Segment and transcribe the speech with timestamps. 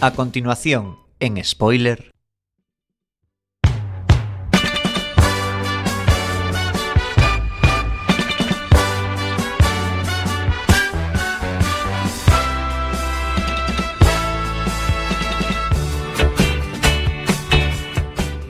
[0.00, 2.12] A continuación, en spoiler.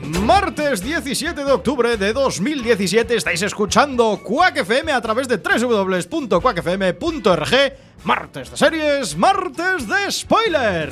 [0.03, 7.73] Martes 17 de octubre de 2017 estáis escuchando Quack FM a través de www.quackfm.org.
[8.03, 10.91] Martes de series, martes de spoiler.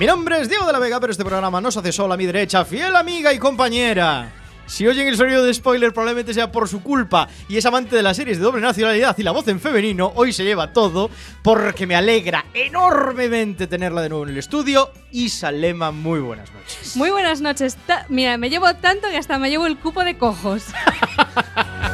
[0.00, 2.16] Mi nombre es Diego de la Vega, pero este programa no se hace solo a
[2.16, 4.32] mi derecha, fiel amiga y compañera.
[4.64, 8.02] Si oyen el sonido de spoiler, probablemente sea por su culpa y es amante de
[8.02, 11.10] las series de doble nacionalidad y la voz en femenino, hoy se lleva todo,
[11.42, 14.90] porque me alegra enormemente tenerla de nuevo en el estudio.
[15.10, 16.96] Isa Lema, muy buenas noches.
[16.96, 17.76] Muy buenas noches.
[17.86, 20.64] Ta- Mira, me llevo tanto que hasta me llevo el cupo de cojos.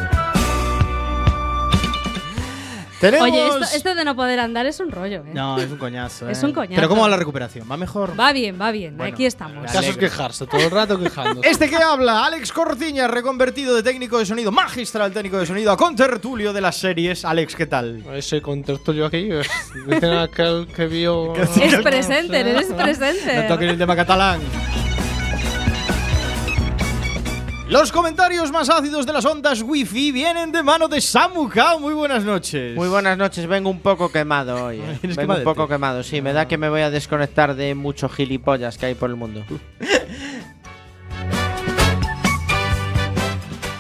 [3.01, 3.29] Tenemos...
[3.29, 5.31] Oye, esto, esto de no poder andar es un rollo, ¿eh?
[5.35, 6.29] No, es un coñazo.
[6.31, 6.47] Es ¿eh?
[6.47, 6.77] un coñazo.
[6.77, 7.71] Pero ¿cómo va la recuperación?
[7.71, 8.19] ¿Va mejor?
[8.19, 8.97] Va bien, va bien.
[8.97, 9.65] Bueno, Aquí estamos.
[9.67, 11.49] El caso es quejarse, todo el rato quejándose.
[11.57, 15.77] Este que habla, Alex Cortiña, reconvertido de técnico de sonido, magistral técnico de sonido, a
[15.77, 17.25] contertulio de las series.
[17.25, 18.03] Alex, ¿qué tal?
[18.15, 19.49] Ese contertulio aquí, es-
[19.87, 21.35] dicen aquel que vio.
[21.61, 23.43] Es presente, eres No presente.
[23.49, 24.41] toques el tema catalán.
[27.69, 31.81] Los comentarios más ácidos de las ondas wifi vienen de mano de Samu Kao.
[31.81, 32.77] Muy buenas noches.
[32.77, 34.77] Muy buenas noches, vengo un poco quemado hoy.
[34.81, 34.99] eh.
[35.03, 35.45] ¿Vienes Vengo un quemadete?
[35.45, 38.95] poco quemado, sí, me da que me voy a desconectar de muchos gilipollas que hay
[38.95, 39.45] por el mundo.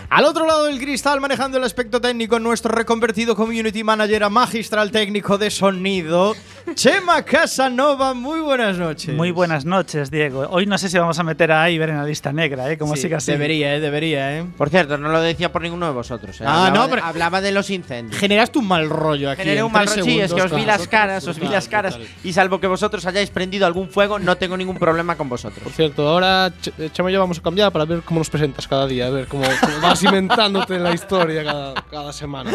[0.08, 4.90] Al otro lado del cristal, manejando el aspecto técnico, nuestro reconvertido community manager a magistral
[4.90, 6.34] técnico de sonido,
[6.76, 8.12] Chema Casanova.
[8.12, 9.14] Muy buenas noches.
[9.16, 10.46] Muy buenas noches, Diego.
[10.50, 12.76] Hoy no sé si vamos a meter a Iber en la lista negra, ¿eh?
[12.76, 13.32] Como Sí, siga así.
[13.32, 14.44] Debería, eh, debería, eh.
[14.58, 16.38] Por cierto, no lo decía por ninguno de vosotros.
[16.38, 16.44] eh.
[16.46, 18.20] Ah, hablaba, no, de, pero- hablaba de los incendios.
[18.20, 19.38] Generaste un mal rollo aquí.
[19.40, 20.04] Generé en un mal rollo.
[20.04, 21.98] Sí, es que os vi las caras, os vi las caras.
[22.22, 25.62] Y salvo que vosotros hayáis prendido algún fuego, no tengo ningún problema con vosotros.
[25.62, 28.28] Por cierto, ahora Ch- eh, Chema y yo vamos a cambiar para ver cómo nos
[28.28, 32.50] presentas cada día, a ver cómo, cómo vas inventándote la historia cada, cada semana.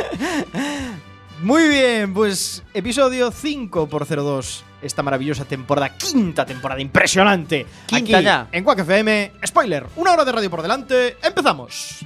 [1.41, 4.63] Muy bien, pues episodio 5 por 02.
[4.83, 7.65] Esta maravillosa temporada, quinta temporada impresionante.
[7.87, 8.47] Quinta Aquí, ya.
[8.51, 9.31] En Quack FM.
[9.47, 11.17] Spoiler, una hora de radio por delante.
[11.23, 12.05] Empezamos.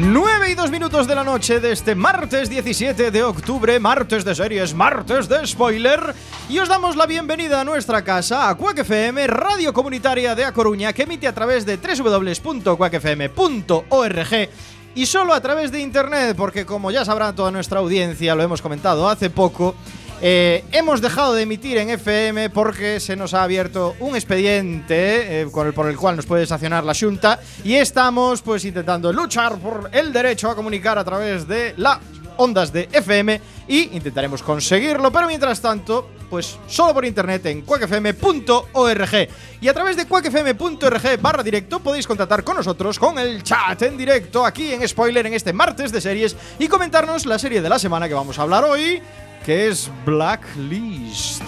[0.00, 4.32] 9 y 2 minutos de la noche de este martes 17 de octubre, martes de
[4.32, 6.14] series, martes de spoiler.
[6.48, 8.88] Y os damos la bienvenida a nuestra casa, a Quack
[9.26, 14.48] radio comunitaria de A Coruña, que emite a través de www.quackfm.org
[14.94, 18.62] y solo a través de internet, porque como ya sabrá toda nuestra audiencia, lo hemos
[18.62, 19.74] comentado hace poco.
[20.20, 25.46] Eh, hemos dejado de emitir en FM porque se nos ha abierto un expediente eh,
[25.50, 29.58] con el- por el cual nos puede sancionar la Junta y estamos pues intentando luchar
[29.58, 31.98] por el derecho a comunicar a través de las
[32.36, 39.28] ondas de FM y intentaremos conseguirlo, pero mientras tanto, pues solo por internet en quackfm.org
[39.60, 43.96] y a través de quackfm.org barra directo podéis contactar con nosotros con el chat en
[43.96, 47.78] directo aquí en Spoiler en este martes de series y comentarnos la serie de la
[47.78, 49.00] semana que vamos a hablar hoy,
[49.48, 51.42] que es Blacklist.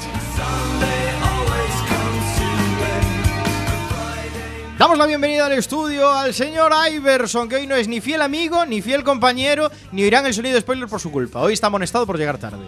[4.78, 8.65] Damos la bienvenida al estudio al señor Iverson, que hoy no es ni fiel amigo,
[8.65, 11.43] ni fiel compañero, ni oirán el sonido spoiler por su culpa.
[11.43, 12.65] Hoy está amonestado por llegar tarde.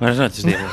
[0.00, 0.66] Buenas noches, Diego.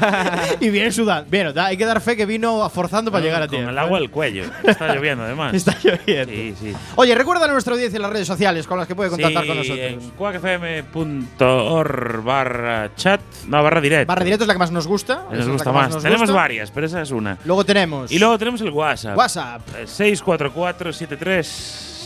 [0.60, 1.30] y viene sudando.
[1.30, 3.56] Bien, hay que dar fe que vino forzando para llegar a ti.
[3.56, 3.80] Con el ¿eh?
[3.80, 4.44] agua al cuello.
[4.64, 5.52] Está lloviendo, además.
[5.54, 6.78] Está lloviendo.
[6.96, 9.58] Oye, recuerda a nuestra audiencia en las redes sociales con las que puede contactar con
[9.58, 9.78] nosotros.
[9.78, 13.20] En cuacfm.org barra chat.
[13.46, 14.08] No, barra directo.
[14.08, 15.24] Barra directo es la que más nos gusta.
[15.30, 16.02] Nos gusta más.
[16.02, 17.36] tenemos varias, pero esa es una.
[17.44, 18.10] Luego tenemos.
[18.10, 19.16] Y luego tenemos el WhatsApp.
[19.16, 19.60] WhatsApp.
[19.76, 20.92] Eh, 644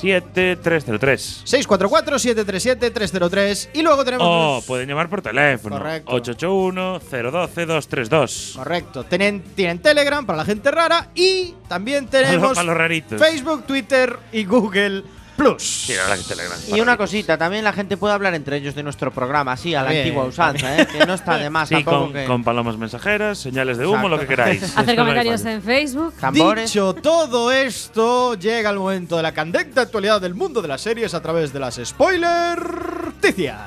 [0.01, 3.69] 703 644-737-303.
[3.75, 4.27] Y luego tenemos.
[4.27, 5.79] Oh, o pueden llamar por teléfono.
[5.79, 6.13] Correcto.
[6.23, 8.57] 881-012-232.
[8.57, 9.05] Correcto.
[9.05, 12.55] Tienen, tienen Telegram para la gente rara y también tenemos.
[12.55, 13.21] Para los raritos.
[13.21, 15.03] Facebook, Twitter y Google.
[15.37, 15.62] Plus.
[15.87, 16.59] Sí, la verdad que Telegram.
[16.69, 19.81] Y una cosita, también la gente puede hablar entre ellos de nuestro programa, así, a
[19.83, 20.87] la También, antigua usanza, ¿eh?
[20.87, 22.25] que no está de más Sí, con, que.
[22.25, 24.09] con palomas mensajeras, señales de humo, Exacto.
[24.17, 24.62] lo que queráis.
[24.77, 26.15] Hacer comentarios en Facebook.
[26.21, 26.71] tambores.
[26.73, 31.12] Dicho todo esto, llega el momento de la candente actualidad del mundo de las series
[31.15, 32.59] a través de las spoiler
[33.06, 33.61] noticias.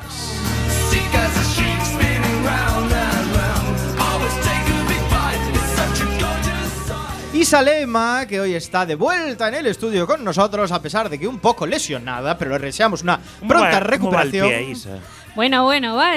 [7.40, 11.18] Isa Lema, que hoy está de vuelta en el estudio con nosotros, a pesar de
[11.18, 14.48] que un poco lesionada, pero le deseamos una ¿Cómo va- pronta recuperación.
[14.50, 14.90] pie, Isa?
[15.40, 16.16] Bueno, bueno, va,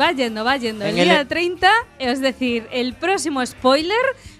[0.00, 0.86] va yendo, va yendo.
[0.86, 3.94] El En el- día 30, es decir, el próximo spoiler,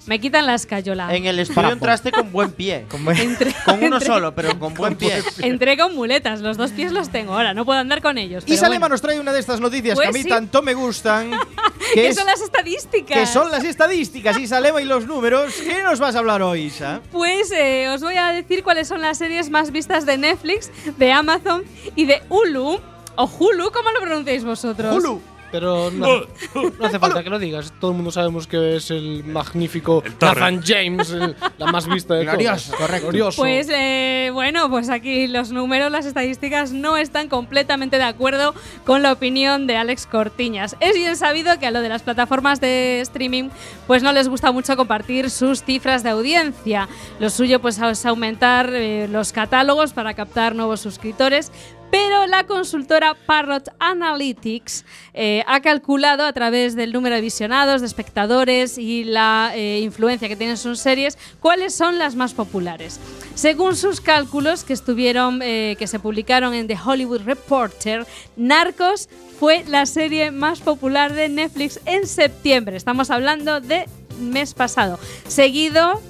[0.06, 1.14] me quitan la escayola.
[1.14, 2.86] En el estudio entraste con buen pie.
[2.88, 5.22] Con buen- Entre- Con uno entre- solo, pero con buen pie.
[5.42, 8.44] Entré con muletas, los dos pies los tengo ahora, no puedo andar con ellos.
[8.44, 8.76] pero Isa bueno.
[8.76, 10.28] Lema nos trae una de estas noticias Pues que a mí sí.
[10.30, 11.30] tanto me gustan,
[11.92, 13.18] que, ¿Qué es- son las estadísticas?
[13.18, 15.52] que son las estadísticas, Isa Lema y los números.
[15.62, 17.02] ¿Qué nos vas a hablar hoy, Isa?
[17.12, 21.12] Pues eh, os voy a decir cuáles son las series más vistas de Netflix, de
[21.12, 21.62] Amazon
[21.94, 22.80] y de Hulu.
[23.16, 24.94] O Hulu, ¿cómo lo pronunciáis vosotros?
[24.96, 25.20] Hulu.
[25.52, 26.06] Pero no,
[26.80, 27.72] no hace falta que lo digas.
[27.80, 30.14] Todo el mundo sabemos que es el magnífico El.
[30.20, 32.80] Nathan James, el- la más vista de Glorioso, todas.
[32.80, 33.06] correcto.
[33.06, 33.40] Glorioso.
[33.40, 38.52] Pues eh, bueno, pues aquí los números, las estadísticas no están completamente de acuerdo
[38.84, 40.74] con la opinión de Alex Cortiñas.
[40.80, 43.50] Es bien sabido que a lo de las plataformas de streaming
[43.86, 46.88] pues no les gusta mucho compartir sus cifras de audiencia.
[47.20, 51.52] Lo suyo pues es aumentar eh, los catálogos para captar nuevos suscriptores.
[51.94, 57.86] Pero la consultora Parrot Analytics eh, ha calculado a través del número de visionados, de
[57.86, 62.98] espectadores y la eh, influencia que tienen sus series, cuáles son las más populares.
[63.36, 68.04] Según sus cálculos que estuvieron, eh, que se publicaron en The Hollywood Reporter,
[68.34, 69.08] Narcos
[69.38, 72.76] fue la serie más popular de Netflix en septiembre.
[72.76, 73.86] Estamos hablando de
[74.18, 74.98] mes pasado.
[75.28, 76.02] Seguido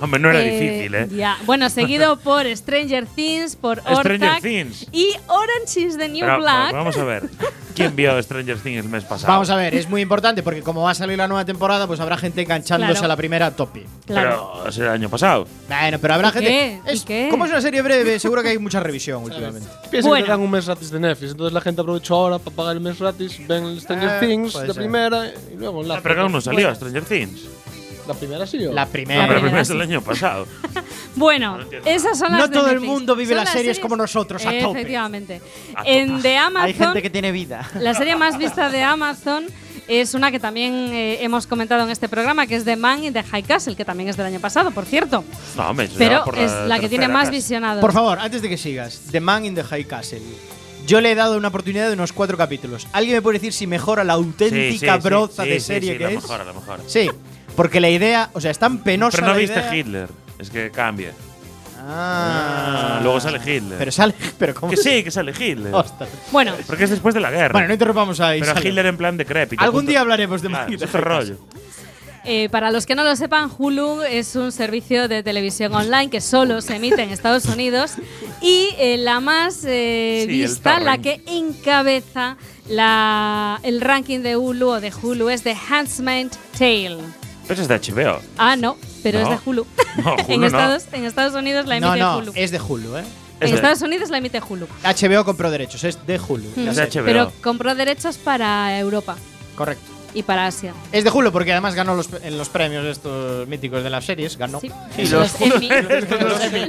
[0.00, 1.08] Hombre, no era eh, difícil, ¿eh?
[1.14, 4.86] Ya, bueno, seguido por Stranger Things, por Stranger Ortac Things.
[4.92, 6.72] y Orange is the New Pero, Black.
[6.72, 7.24] Vamos a ver.
[7.74, 9.32] ¿Quién vio Stranger Things el mes pasado?
[9.32, 12.00] Vamos a ver, es muy importante porque como va a salir la nueva temporada, pues
[12.00, 13.04] habrá gente enganchándose Claro.
[13.04, 13.84] a la primera a tope.
[14.06, 14.52] Claro.
[14.58, 15.46] Pero es el año pasado.
[15.68, 16.48] Bueno, pero habrá ¿Y gente.
[16.48, 16.80] qué?
[16.86, 17.28] ¿Y Es- qué?
[17.30, 19.68] Como es una serie breve, seguro que hay mucha revisión últimamente.
[19.90, 20.24] Piensa Bueno.
[20.24, 21.32] que dan un mes gratis de Netflix.
[21.32, 24.66] Entonces la gente aprovechó ahora para pagar el mes gratis, ven Stranger Ah, Things de
[24.66, 24.74] ser.
[24.74, 27.42] primera y luego la Ah, pero aún no salió Stranger Things.
[28.06, 29.26] La primera sí o La primera.
[29.26, 29.82] pero primera, es el sí.
[29.82, 30.46] año pasado.
[31.16, 34.44] Bueno, esas son las No de todo el mundo vive Son las series como nosotros,
[34.44, 34.80] a tope.
[34.80, 35.40] Efectivamente.
[35.74, 35.98] A tope.
[35.98, 37.66] En The Amazon, Hay gente que tiene vida.
[37.80, 39.46] la serie más vista de Amazon
[39.88, 43.12] es una que también eh, hemos comentado en este programa, que es The Man in
[43.12, 45.24] the High Castle, que también es del año pasado, por cierto.
[45.56, 47.80] No, eso Pero por es la que tiene más visionados.
[47.80, 50.20] Por favor, antes de que sigas, The Man in the High Castle.
[50.86, 52.86] Yo le he dado una oportunidad de unos cuatro capítulos.
[52.92, 55.98] ¿Alguien me puede decir si mejora la auténtica sí, sí, broza sí, de serie sí,
[55.98, 56.16] que la es?
[56.16, 56.80] mejor, la mejor.
[56.86, 57.10] Sí,
[57.56, 59.74] porque la idea, o sea, es tan penosa Pero no la viste idea.
[59.76, 60.08] Hitler.
[60.38, 61.12] Es que cambia.
[61.88, 62.96] Ah.
[62.98, 63.78] Ah, luego sale Hitler.
[63.78, 65.72] Pero sale, pero cómo Que sí, que sale Hitler.
[65.74, 66.08] Ostras.
[66.32, 67.52] Bueno, Porque es después de la guerra.
[67.52, 68.40] Bueno, no interrumpamos ahí.
[68.40, 68.68] pero sale.
[68.68, 69.62] Hitler en plan decrépito.
[69.62, 71.36] Algún día hablaremos de Claro, Man in es the otro High rollo.
[72.24, 76.20] eh, para los que no lo sepan, Hulu es un servicio de televisión online que
[76.20, 77.92] solo se emite en Estados Unidos
[78.42, 82.36] y eh, la más eh, Sí, vista, la que encabeza
[82.68, 86.98] la, el ranking de Hulu o de Hulu es The Handmaid's Tale.
[87.46, 88.20] Pero eso es de HBO.
[88.38, 89.24] Ah, no, pero No.
[89.24, 89.66] es de Hulu.
[90.04, 90.46] No, en, Hulu.
[90.46, 92.32] Estados, en Estados Unidos la emite no, Hulu.
[92.34, 93.00] es de Hulu, ¿eh?
[93.40, 94.66] Es en de- Estados Unidos la emite Hulu.
[94.82, 96.48] HBO compró derechos, es de Hulu.
[96.56, 96.68] Mm.
[96.68, 96.82] Es de.
[96.90, 97.04] HBO.
[97.04, 99.16] Pero compró derechos para Europa
[99.54, 99.84] Correcto.
[100.14, 100.72] Y para Asia.
[100.92, 104.36] Es de Hulu porque además ganó los, en los premios estos míticos de las series.
[104.36, 104.60] Ganó.
[104.60, 104.70] Sí.
[104.98, 105.68] Y los, Emmy.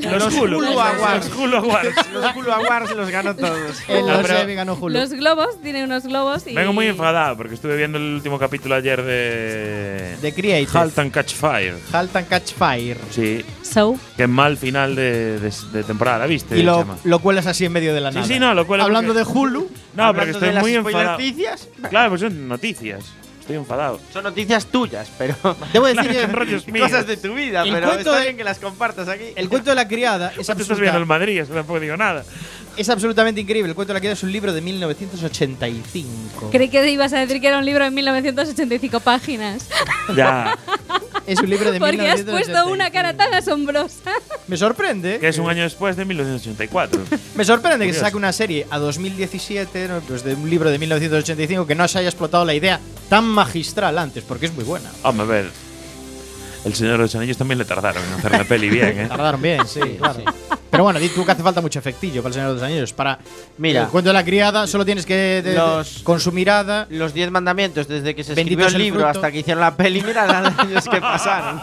[0.01, 0.61] Los Hulu.
[0.77, 1.27] Awards.
[1.29, 1.95] Los Hulu Awards.
[2.13, 3.77] Los Hulu Awards los ganó todos.
[3.87, 4.93] En No, los ganó Hulu.
[4.97, 6.53] Los globos, tiene unos globos y.
[6.53, 10.17] Vengo muy enfadado porque estuve viendo el último capítulo ayer de.
[10.21, 10.77] The Creative.
[10.79, 11.75] Halt and Catch Fire.
[11.91, 12.97] Halt and Catch Fire.
[13.11, 13.43] Sí.
[13.63, 13.95] So.
[14.15, 16.57] Qué mal final de, de- de temporada, ¿viste?
[16.57, 18.27] Y lo, lo cuelas así en medio de la Sí, nada.
[18.27, 19.69] sí, no, lo cuelo Hablando porque- de Hulu.
[19.97, 21.11] No, porque estoy muy enfadado.
[21.11, 21.67] noticias.
[21.89, 23.03] Claro, pues son noticias.
[23.41, 23.99] Estoy enfadado.
[24.11, 25.33] Son noticias tuyas, pero.
[25.73, 26.87] Debo decir Claro, son que rollos míos.
[26.91, 29.23] Cosas de tu vida, El pero cuento está de- bien que las compartas aquí.
[29.35, 32.23] el cuento de la criada es, Tú estás viendo el Madrid, eso tampoco digo nada.
[32.75, 33.69] es absolutamente increíble.
[33.69, 36.49] El cuento de la criada es un libro de 1985.
[36.51, 39.69] Creí que ibas a decir que era un libro de 1985 páginas.
[40.15, 40.57] Ya.
[41.27, 42.31] Es un libro de Porque has 1985.
[42.31, 44.11] puesto una cara tan asombrosa.
[44.47, 45.19] Me sorprende.
[45.19, 47.01] que es un año después de 1984.
[47.35, 49.99] Me sorprende que se saque una serie a 2017, ¿no?
[50.01, 52.79] pues de un libro de 1985 que no se haya explotado la idea
[53.09, 54.89] tan magistral antes, porque es muy buena.
[55.03, 55.66] Hombre, a ver.
[56.67, 59.05] El Señor de los Anillos también le tardaron en hacer la peli bien, ¿eh?
[59.09, 60.21] Tardaron bien, sí, claro.
[60.69, 62.91] Pero bueno, di tú que hace falta mucho efectillo para el Señor de los Anillos.
[62.93, 63.17] Para
[63.57, 63.83] Mira.
[63.83, 66.85] el cuento de la criada solo tienes que de- de- Los- con su mirada.
[66.89, 69.17] Los 10 mandamientos, desde que se escribió es el el libro fruto.
[69.19, 71.61] hasta que hicieron la peli, mira los años que pasaron.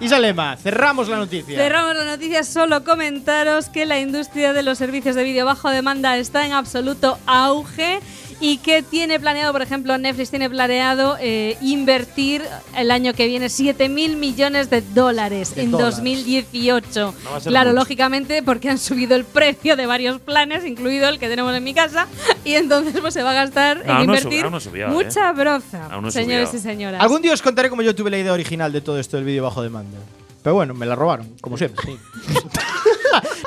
[0.00, 1.56] Isalema, cerramos la noticia.
[1.56, 6.16] Cerramos la noticia, solo comentaros que la industria de los servicios de vídeo bajo demanda
[6.18, 8.00] está en absoluto auge
[8.42, 12.42] y que tiene planeado, por ejemplo, Netflix tiene planeado eh, invertir
[12.76, 15.96] el año que viene 7 mil millones de dólares De en dólares.
[15.96, 17.14] 2018.
[17.24, 17.80] No claro, mucho.
[17.80, 21.72] lógicamente, porque han subido el precio de varios planes, incluido el que tenemos en mi
[21.72, 22.08] casa,
[22.44, 24.90] y entonces pues se va a gastar No, en no invertir subió, no subió, ¿eh?
[24.90, 26.60] mucha broza, señores subió.
[26.60, 27.00] y señoras.
[27.00, 29.44] Algún día os contaré cómo yo tuve la idea original de todo esto del vídeo
[29.44, 29.98] bajo demanda.
[30.42, 31.96] Pero bueno, me la robaron, como siempre.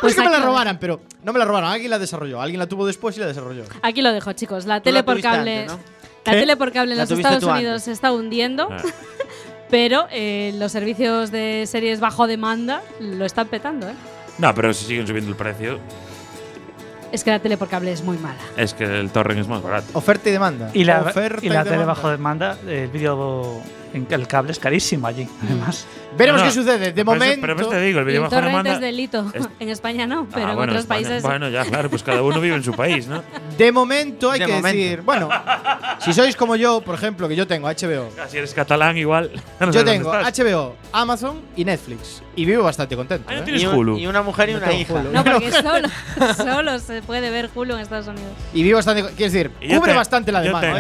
[0.01, 1.69] no es que me la robaran, pero no me la robaron.
[1.69, 2.41] Alguien la desarrolló.
[2.41, 3.63] Alguien la tuvo después y la desarrolló.
[3.81, 4.65] Aquí lo dejo, chicos.
[4.65, 5.61] La tele la por cable.
[5.61, 5.79] antes, ¿no?
[6.25, 6.39] La ¿Qué?
[6.39, 7.83] tele por cable en los Estados Unidos antes.
[7.83, 8.81] se está hundiendo, Ah.
[9.69, 13.93] pero eh, los servicios de series bajo demanda lo están petando, ¿eh?
[14.37, 15.79] No, pero si siguen subiendo el precio,
[17.11, 18.39] Es que la tele por cable es muy mala.
[18.57, 19.87] es que el torrent es más barato.
[19.93, 20.69] Oferta y demanda.
[20.73, 21.93] Y la, Oferta y la tele demanda.
[21.93, 23.61] bajo demanda, el vídeo
[23.93, 25.85] en el cable es carísimo allí, además.
[26.17, 26.77] Veremos No, qué sucede.
[26.87, 27.41] De Pero momento.
[27.41, 28.73] Pero ves te digo, el bajo torrent demanda.
[28.73, 29.31] es delito.
[29.33, 31.23] es- En España no, Ah, pero en bueno, otros España- países.
[31.23, 33.23] Bueno, ya, claro, pues cada uno vive en su país, ¿no?
[33.57, 34.77] De momento hay De que momento.
[34.77, 35.01] decir.
[35.01, 35.29] Bueno,
[35.99, 38.09] si sois como yo, por ejemplo, que yo tengo HBO.
[38.27, 39.31] Si eres catalán, igual.
[39.59, 40.11] no Yo tengo.
[40.11, 42.21] HBO, Amazon y Netflix.
[42.37, 43.25] Y vivo bastante contento.
[43.29, 43.43] Ah, no ¿eh?
[43.43, 43.97] tienes Y, un- Hulu.
[43.97, 44.93] y una mujer y No una hija.
[44.93, 45.11] Hulu.
[45.11, 45.87] No, porque solo,
[46.35, 48.31] solo se puede ver Hulu en Estados Unidos.
[48.53, 49.03] Y vivo bastante.
[49.15, 50.77] Quiero decir, cubre te- bastante la demanda.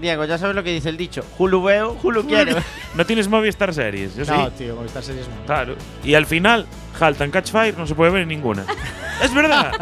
[0.00, 1.24] Diego, ya sabes lo que dice el dicho.
[1.38, 2.56] Hulu veo, Hulu quiero.
[2.94, 4.51] No tienes Movistar Series, yo No, sí.
[4.52, 5.44] Tío, Movistar Series no.
[5.46, 5.76] Claro.
[6.04, 6.66] Y al final,
[6.98, 8.64] Halt and Catch Fire no se puede ver en ninguna.
[9.22, 9.72] ¡Es verdad!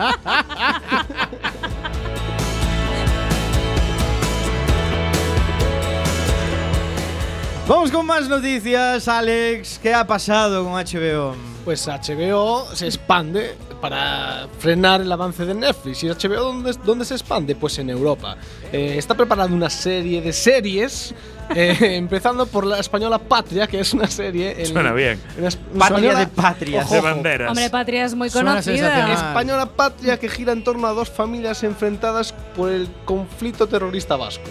[7.71, 9.79] Vamos con más noticias, Alex.
[9.81, 11.37] ¿Qué ha pasado con HBO?
[11.65, 16.03] Pues HBO se expande para frenar el avance de Netflix.
[16.05, 17.55] ¿Y HBO dónde, dónde se expande?
[17.55, 18.37] Pues en Europa.
[18.73, 21.15] Eh, está preparando una serie de series,
[21.55, 24.55] eh, empezando por la española Patria, que es una serie.
[24.59, 25.19] en- Suena bien.
[25.39, 26.85] en es- Patria de patrias.
[26.87, 27.49] Ojo, De banderas.
[27.49, 29.13] Hombre, Patria es muy conocida.
[29.13, 34.51] Española Patria que gira en torno a dos familias enfrentadas por el conflicto terrorista vasco.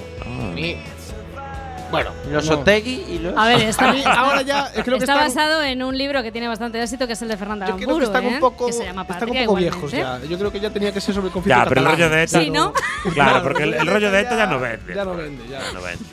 [0.58, 0.76] Y,
[1.92, 3.36] bueno, Los no- Otegui y los.
[3.38, 6.32] A ver, está, ahora ya eh, creo que está están- basado en un libro que
[6.32, 8.28] tiene bastante éxito, que es el de Fernanda Yo creo que están ¿eh?
[8.36, 9.98] un poco, que se llama están Patria, un poco igualmente.
[9.98, 10.28] viejos ya.
[10.30, 12.24] Yo creo que ya tenía que ser sobre el conflicto Ya, pero el rollo de
[12.24, 12.40] ETA.
[12.42, 12.74] Sí, ¿no?
[13.14, 14.94] Claro, porque el, el rollo de ETA ya no vende.
[14.94, 15.60] Ya no vende, ya.
[15.60, 16.06] Ya no vende.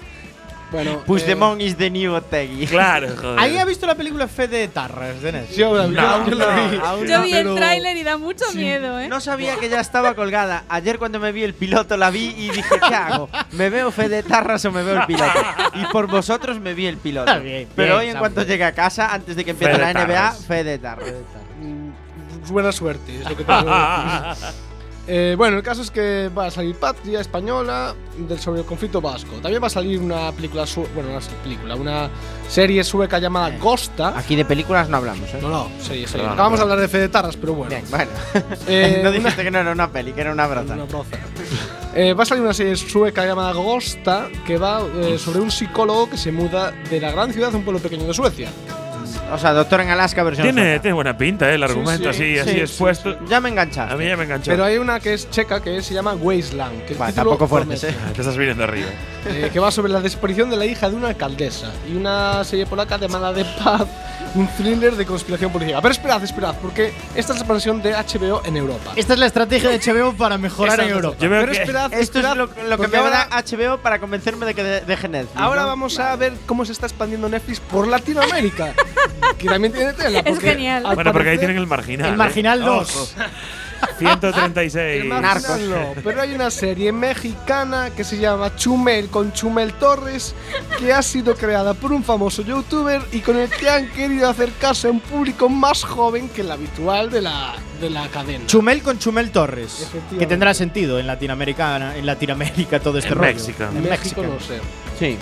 [0.72, 2.66] Bueno, Puigdemont is the new Otegui.
[2.76, 3.38] Claro, joder.
[3.38, 5.56] ¿Alguien ha visto la película Fe de Tarras de Netflix?
[5.56, 6.78] eh, yo, No, yo lo vi.
[6.82, 7.24] aún Yo no.
[7.24, 9.08] vi el tráiler y da mucho miedo, ¿eh?
[9.08, 10.64] No sabía que ya estaba colgada.
[10.68, 13.28] Ayer cuando me vi el piloto la vi y dije, ¿qué hago?
[13.52, 15.38] ¿Me veo Fe de Tarras o me veo el piloto?
[15.74, 17.30] Y por vosotros me vi el piloto.
[17.30, 19.86] Está bien, Pero bien, hoy en cuanto llegue a casa, antes de que empiece la
[19.88, 20.44] de NBA, Tarras.
[20.46, 21.12] Fe de Tarras.
[21.62, 21.86] Mm,
[22.52, 24.46] Buena suerte, es lo que tengo que decir.
[25.08, 29.00] Eh, bueno, el caso es que va a salir Patria española del sobre el conflicto
[29.00, 29.36] vasco.
[29.42, 32.10] También va a salir una película, su- bueno, una película, una
[32.48, 34.18] serie sueca llamada Gosta.
[34.18, 35.38] Aquí de películas no hablamos, ¿eh?
[35.40, 36.22] No, no, serie, serie.
[36.24, 37.70] Perdona, Acabamos de hablar de Fede Tarras, pero bueno.
[37.70, 38.10] Bien, bueno.
[38.66, 40.74] Eh, no una- dijiste que no era una peli, que era una broza.
[40.74, 41.16] Una broza.
[41.94, 46.10] Eh, va a salir una serie sueca llamada Gosta que va eh, sobre un psicólogo
[46.10, 48.50] que se muda de la gran ciudad a un pueblo pequeño de Suecia.
[49.32, 51.54] O sea, Doctor en Alaska versión Tiene, tiene buena pinta, ¿eh?
[51.56, 53.16] El argumento sí, así, sí, así sí, expuesto.
[53.28, 53.92] Ya me enganchaste.
[53.92, 54.50] A mí ya me enganchó.
[54.50, 56.82] Pero hay una que es checa que se llama Wasteland.
[56.84, 57.84] Que título tampoco fuertes.
[57.84, 57.94] ¿eh?
[58.14, 58.88] Te estás viniendo arriba.
[59.28, 62.66] Eh, que va sobre la desaparición de la hija de una alcaldesa y una serie
[62.66, 63.88] polaca llamada The Path,
[64.36, 65.80] un thriller de conspiración política.
[65.82, 68.92] Pero esperad, esperad, porque esta es la expansión de HBO en Europa.
[68.94, 71.16] Esta es la estrategia de HBO para mejorar en Europa.
[71.20, 73.78] Yo veo Pero que- esperad, Esto es esperad, lo, lo que me ahora, da HBO
[73.78, 75.40] para convencerme de que de- deje Netflix.
[75.40, 75.68] ahora ¿no?
[75.68, 78.72] vamos a ver cómo se está expandiendo Netflix por Latinoamérica.
[79.38, 80.20] que también tiene tela.
[80.20, 80.86] Es genial.
[80.86, 82.06] al Bueno, porque ahí parecer- tienen el marginal.
[82.08, 82.16] El ¿eh?
[82.16, 82.84] Marginal Ojo.
[82.94, 83.14] 2.
[83.98, 85.02] 136.
[85.02, 85.48] El Narcos.
[85.50, 90.34] Marginal no, pero hay una serie mexicana que se llama Chumel con Chumel Torres
[90.78, 94.88] que ha sido creada por un famoso youtuber y con el que han querido acercarse
[94.88, 98.46] a un público más joven que el habitual de la, de la cadena.
[98.46, 99.86] Chumel con Chumel Torres.
[100.18, 103.34] Que tendrá sentido en Latinoamérica, en Latinoamérica todo este En rollo.
[103.34, 103.62] México.
[103.64, 104.24] en En México México.
[104.24, 104.60] no sé.
[104.98, 105.18] Sí.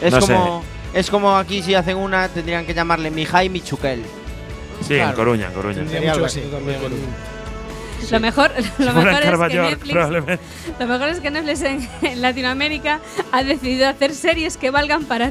[0.00, 0.64] Es No como.
[0.94, 4.02] Es como aquí si hacen una, tendrían que llamarle Mijay Michuquel.
[4.86, 5.12] Sí, en.
[5.14, 5.76] Coruña, en Coruña.
[5.76, 6.42] Tendría mucho así,
[8.10, 9.94] Lo mejor, lo mejor es que Netflix,
[10.78, 15.30] lo mejor es que Netflix en, en Latinoamérica ha decidido hacer series que valgan para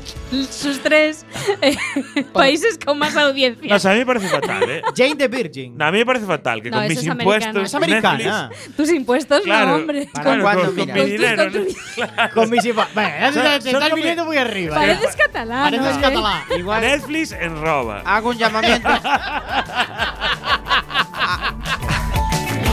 [0.50, 1.26] sus tres
[1.62, 1.76] eh,
[2.34, 3.68] países con más audiencia.
[3.70, 4.82] No, o sea, a mí me parece fatal, ¿eh?
[4.96, 5.78] Jane the Virgin.
[5.78, 7.64] No, a mí me parece fatal que No, con mis es impuestos.
[7.64, 8.50] es americana.
[8.78, 10.10] Tus impuestos, Claro, no, hombre.
[10.14, 11.36] ¿Para claro, cuándo, con, con mi Con tus dinero.
[11.36, 11.44] ¿no?
[11.44, 12.32] contribuciones.
[12.34, 12.96] Con mis impuestos.
[12.96, 14.76] Bueno, te, son estás viniendo muy arriba.
[14.76, 14.80] ¿eh?
[14.80, 15.64] Pareces catalán.
[15.72, 16.02] Pareces ¿no?
[16.02, 16.44] catalán.
[16.58, 18.02] Igual Netflix en roba.
[18.06, 18.90] hago un llamamiento.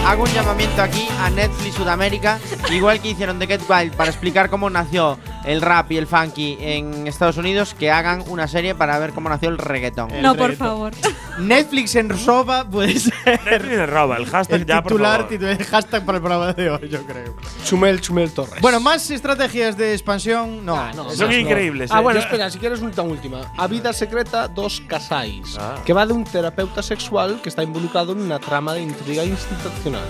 [0.08, 2.38] Hago un llamamiento aquí a Netflix Sudamérica,
[2.70, 5.18] igual que hicieron The Get Wild para explicar cómo nació
[5.48, 9.28] el rap y el funky en Estados Unidos, que hagan una serie para ver cómo
[9.28, 10.10] nació el reggaetón.
[10.12, 10.66] El no, por reggaetón.
[10.68, 10.92] favor.
[11.38, 13.14] Netflix en roba puede ser
[13.44, 15.32] Netflix de roba, el hashtag el ya, por titular, favor.
[15.32, 17.36] titu- el hashtag para el programa de hoy, yo creo.
[17.64, 18.60] Chumel, Chumel Torres.
[18.60, 20.76] Bueno, más estrategias de expansión, no.
[20.76, 21.36] Ah, no, Son no.
[21.36, 21.90] increíbles.
[21.92, 22.02] Ah, eh.
[22.02, 23.40] bueno, espera, si quieres una última.
[23.56, 25.76] A vida secreta dos casais, Ah.
[25.84, 30.02] que va de un terapeuta sexual que está involucrado en una trama de intriga institucional.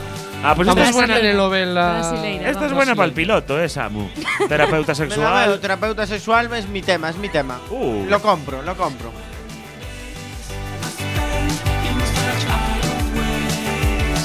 [0.42, 1.16] Ah, pues esta es buena.
[1.16, 2.00] telenovela.
[2.44, 4.08] Esta es buena para el piloto, eh, Samu.
[4.48, 5.60] Terapeuta veo, sexual.
[5.60, 7.60] terapeuta sexual es mi tema, es mi tema.
[7.70, 8.04] Uh.
[8.08, 9.12] Lo compro, lo compro.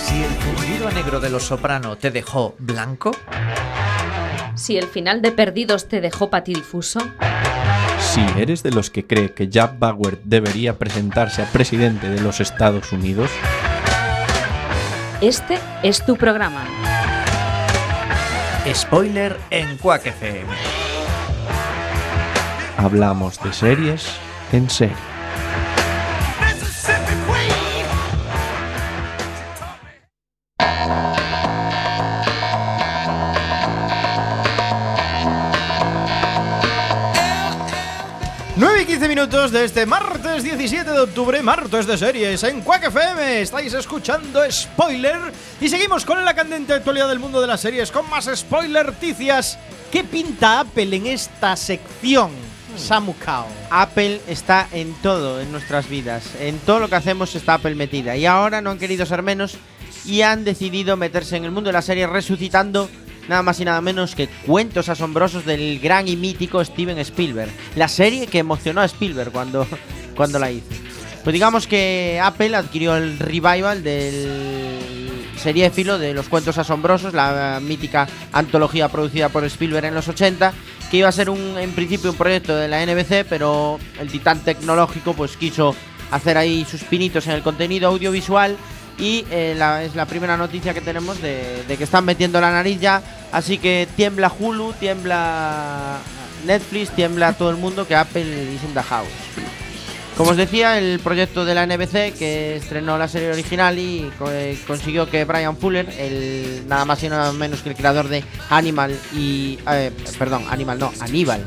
[0.06, 3.12] Si el a negro de los soprano te dejó blanco,
[4.56, 7.00] Si el final de Perdidos te dejó patidifuso,
[8.00, 12.40] Si eres de los que cree que Jack Bauer debería presentarse a presidente de los
[12.40, 13.32] Estados Unidos,
[15.22, 16.66] este es tu programa.
[18.74, 20.83] spoiler en Quack FM.
[22.84, 24.06] Hablamos de series
[24.52, 24.96] en serie.
[38.56, 42.88] Nueve y 15 minutos de este martes 17 de octubre, martes de series en Quack
[42.88, 43.42] FM.
[43.42, 45.20] Estáis escuchando Spoiler
[45.62, 49.58] y seguimos con la candente actualidad del mundo de las series con más spoiler ticias.
[49.90, 52.53] ¿Qué pinta Apple en esta sección?
[52.78, 53.48] Samu Kao.
[53.70, 56.24] Apple está en todo en nuestras vidas.
[56.40, 58.16] En todo lo que hacemos está Apple metida.
[58.16, 59.58] Y ahora no han querido ser menos
[60.06, 62.90] y han decidido meterse en el mundo de la serie resucitando
[63.28, 67.52] nada más y nada menos que cuentos asombrosos del gran y mítico Steven Spielberg.
[67.76, 69.66] La serie que emocionó a Spielberg cuando,
[70.16, 70.68] cuando la hizo.
[71.24, 78.08] Pues digamos que Apple adquirió el revival del seriéfilo de los cuentos asombrosos, la mítica
[78.32, 80.54] antología producida por Spielberg en los 80,
[80.94, 84.42] que iba a ser un, en principio un proyecto de la NBC, pero el titán
[84.42, 85.76] tecnológico pues quiso
[86.12, 88.56] hacer ahí sus pinitos en el contenido audiovisual
[89.00, 93.02] y eh, es la primera noticia que tenemos de, que están metiendo la nariz ya,
[93.32, 95.98] así que tiembla Hulu, tiembla
[96.46, 99.08] Netflix, tiembla todo el mundo que Apple is in house.
[100.18, 104.30] Como os decía, el proyecto de la NBC que estrenó la serie original y co-
[104.32, 108.24] eh, consiguió que Brian Fuller, el nada más y nada menos que el creador de
[108.52, 111.44] Animal y eh, perdón, Animal no, Aníbal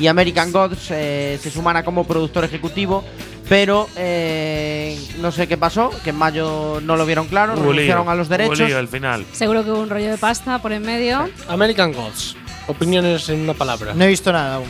[0.00, 3.04] y American Gods eh, se sumara como productor ejecutivo,
[3.50, 8.14] pero eh, no sé qué pasó, que en mayo no lo vieron claro, renunciaron a
[8.14, 8.58] los derechos.
[8.60, 9.26] lío al final.
[9.32, 11.28] Seguro que hubo un rollo de pasta por en medio.
[11.48, 12.34] American Gods.
[12.66, 13.92] Opiniones en una palabra.
[13.94, 14.66] No he visto nada aún.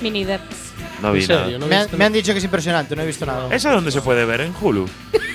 [0.00, 0.40] Mi líder.
[1.02, 1.48] No vi nada.
[1.58, 3.54] ¿No Me, han- me han dicho que es impresionante, no he visto nada.
[3.54, 4.40] ¿Esa dónde se puede ver?
[4.40, 4.88] ¿En Hulu?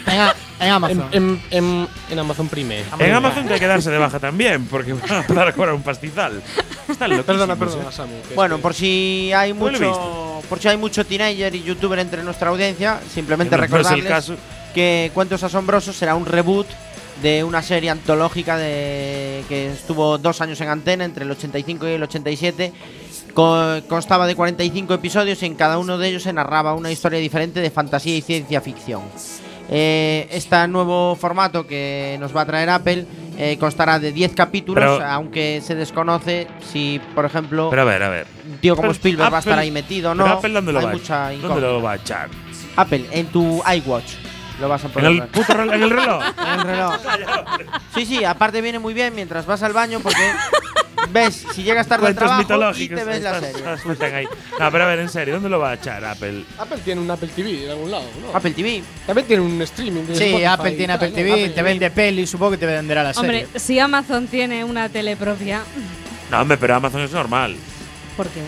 [0.07, 1.07] En, a- en Amazon.
[1.11, 2.83] En, en, en, en Amazon Prime.
[2.99, 5.73] En Amazon que hay que darse de baja también, porque van a empezar a cobrar
[5.75, 6.41] un pastizal.
[6.89, 7.57] Están loquísimos, Perdona, ¿eh?
[7.57, 8.21] perdona, Samu.
[8.27, 11.63] que Bueno, por si hay No lo he mucho, por si hay mucho teenager y
[11.63, 14.35] youtuber entre nuestra audiencia, simplemente Que no es el recordarles caso.
[14.73, 16.67] que Cuentos Asombrosos será un reboot
[17.21, 21.91] de una serie antológica de que estuvo dos años en antena entre el 85 y
[21.91, 22.73] el 87.
[23.33, 27.19] Co- constaba de 45 episodios y en cada uno de ellos se narraba una historia
[27.19, 29.01] diferente de fantasía y ciencia ficción.
[29.69, 33.05] Eh, este nuevo formato que nos va a traer Apple
[33.37, 38.03] eh, constará de 10 capítulos, Pero- aunque se desconoce si, por ejemplo, Pero a ver,
[38.03, 38.27] a ver.
[38.51, 40.25] un tío como Pero Spielberg va a estar ahí metido no.
[40.27, 41.67] Apple, ¿dónde lo Hay va a- mucha ¿Dónde incógnita.
[41.67, 42.29] lo va a echar?
[42.75, 44.13] Apple, en tu iWatch
[44.59, 45.29] lo vas a ¿En poder el ver.
[45.29, 45.73] puto reloj?
[45.75, 46.23] ¿En el reloj?
[46.45, 46.93] En el reloj.
[47.95, 50.17] Sí, sí, aparte viene muy bien mientras vas al baño porque
[51.11, 52.41] ves, si llegas tarde al trabajo
[52.77, 54.15] y te ves la serie.
[54.15, 54.27] ahí.
[54.59, 56.43] No, pero a ver, en serio, ¿dónde lo va a echar Apple?
[56.57, 58.35] Apple tiene un Apple TV en algún lado, ¿no?
[58.35, 58.83] Apple TV.
[59.05, 60.03] También tiene un streaming.
[60.03, 61.11] de Sí, Spotify Apple tiene Apple.
[61.11, 63.43] TV, Apple te vende peli, supongo que te venderá la serie.
[63.45, 65.63] Hombre, si Amazon tiene una tele propia.
[66.31, 67.55] No, hombre, pero Amazon es normal.
[68.17, 68.41] ¿Por qué?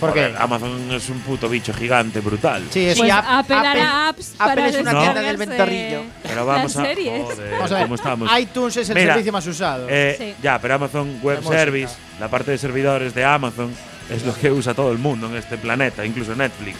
[0.00, 0.32] ¿Por qué?
[0.38, 2.64] Amazon es un puto bicho gigante, brutal.
[2.70, 6.02] Sí, es Pues Ap- Apple, hará Apple- apps Apple para es una tienda del ventorrillo.
[6.22, 6.84] Pero vamos a.
[6.84, 7.22] series.
[7.24, 8.30] Joder, Vamos a ver, ¿cómo estamos?
[8.40, 9.86] iTunes es el Mira, servicio más usado.
[9.90, 10.34] Eh, Sí.
[10.42, 11.42] Ya, pero Amazon Web.
[11.44, 13.72] Service, la parte de servidores de Amazon,
[14.10, 16.76] es lo que usa todo el mundo en este planeta, incluso Netflix.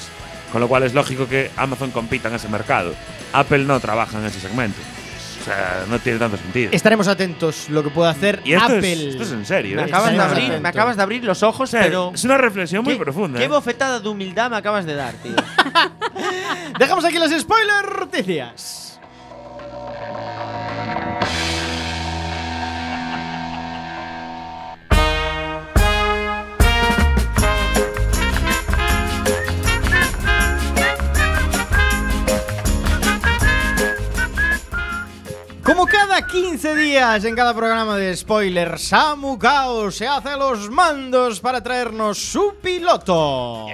[0.52, 2.94] Con lo cual es lógico que Amazon compita en ese mercado.
[3.32, 4.78] Apple no trabaja en ese segmento.
[5.48, 6.70] Sea, no tiene tanto sentido.
[6.72, 8.92] Estaremos atentos lo que puede hacer y esto, Apple.
[8.92, 9.76] es, esto es en serio.
[9.76, 9.84] Me ¿eh?
[9.86, 12.84] acabas de abrir, me acabas de abrir los ojos, O sea, pero es una reflexión
[12.84, 13.38] muy profunda.
[13.38, 13.48] Qué ¿eh?
[13.48, 15.36] bofetada de humildad me acabas de dar, tío.
[16.78, 19.00] Dejamos aquí las spoiler noticias.
[35.68, 40.36] Como cada 15 15 días en cada programa de spoiler, Samu Kao se hace a
[40.36, 43.66] los mandos para traernos su piloto.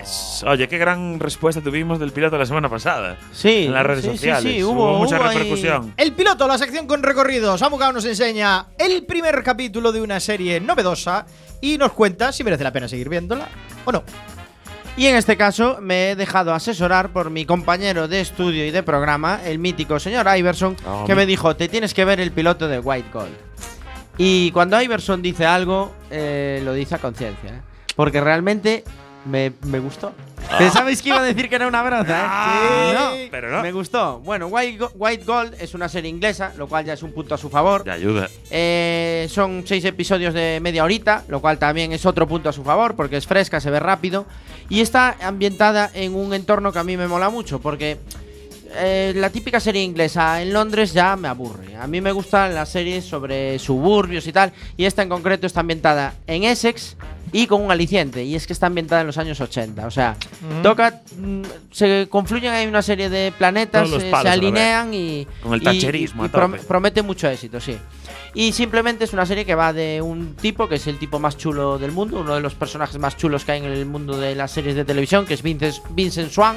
[0.44, 3.16] Oye, qué gran respuesta tuvimos del piloto la semana pasada.
[3.33, 4.52] Sí, En las redes sí, sociales.
[4.54, 5.94] sí, hubo- mucha hubo ahí- repercusión.
[5.96, 7.57] El piloto, la sección con recorrido.
[7.57, 11.24] Samu Kao nos enseña el primer capítulo de una serie novedosa
[11.61, 13.46] y nos cuenta si merece la pena seguir viéndola
[13.85, 14.02] o no.
[14.96, 18.85] Y en este caso me he dejado asesorar por mi compañero de estudio y de
[18.85, 22.68] programa, el mítico señor Iverson, Oh, que me dijo, te tienes que ver el piloto
[22.68, 23.35] de White Gold.
[24.18, 27.50] Y cuando Iverson dice algo, eh, lo dice a conciencia.
[27.50, 27.61] ¿eh?
[27.96, 28.85] Porque realmente
[29.25, 30.13] me, me gustó.
[30.59, 32.27] Pensabais que iba a decir que era una broza, ¿eh?
[32.27, 33.63] Ah, no, pero no.
[33.63, 34.21] Me gustó.
[34.21, 37.35] Bueno, White, Go- White Gold es una serie inglesa, lo cual ya es un punto
[37.35, 37.83] a su favor.
[37.83, 38.29] De ayuda.
[38.51, 42.63] Eh, son seis episodios de media horita, lo cual también es otro punto a su
[42.63, 44.27] favor, porque es fresca, se ve rápido.
[44.69, 47.97] Y está ambientada en un entorno que a mí me mola mucho, porque
[48.77, 51.77] eh, la típica serie inglesa en Londres ya me aburre.
[51.77, 55.61] A mí me gustan las series sobre suburbios y tal, y esta en concreto está
[55.61, 56.97] ambientada en Essex
[57.35, 59.87] y con un aliciente, y es que está ambientada en los años 80.
[59.87, 60.16] O sea,
[60.62, 61.01] toca.
[61.18, 61.42] mm,
[61.73, 65.27] se confluyen ahí una serie de planetas, eh, se alinean y.
[65.42, 66.38] Con el y- thatcherismo y tope.
[66.59, 67.77] prom- promete mucho éxito, sí.
[68.35, 71.37] Y simplemente es una serie que va de un tipo que es el tipo más
[71.37, 74.35] chulo del mundo, uno de los personajes más chulos que hay en el mundo de
[74.37, 76.57] las series de televisión, que es Vincent, Vincent Swan,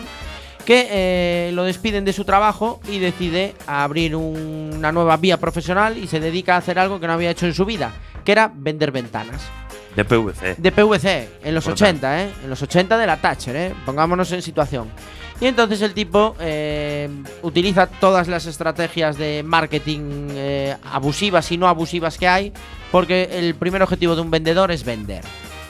[0.65, 5.97] que eh, lo despiden de su trabajo y decide abrir un- una nueva vía profesional
[5.97, 8.51] y se dedica a hacer algo que no había hecho en su vida, que era
[8.53, 9.41] vender ventanas.
[9.97, 10.55] De PVC.
[10.59, 12.05] De PVC, en los Importante.
[12.05, 12.29] 80, ¿eh?
[12.43, 13.73] En los 80 de la Thatcher, ¿eh?
[13.83, 14.89] Pongámonos en situación.
[15.41, 17.09] Y entonces el tipo eh,
[17.41, 22.53] utiliza todas las estrategias de marketing eh, abusivas y no abusivas que hay,
[22.91, 25.23] porque el primer objetivo de un vendedor es vender.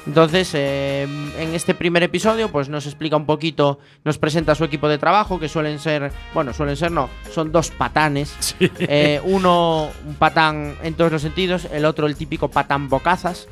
[0.06, 4.90] Entonces, eh, en este primer episodio, pues nos explica un poquito, nos presenta su equipo
[4.90, 8.56] de trabajo, que suelen ser, bueno, suelen ser no, son dos patanes.
[8.60, 13.48] Eh, uno, un patán en todos los sentidos, el otro, el típico patán bocazas.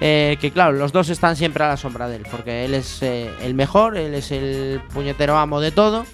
[0.00, 3.02] Eh, que claro, los dos están siempre a la sombra de él, porque él es
[3.02, 6.06] eh, el mejor, él es el puñetero amo de todo.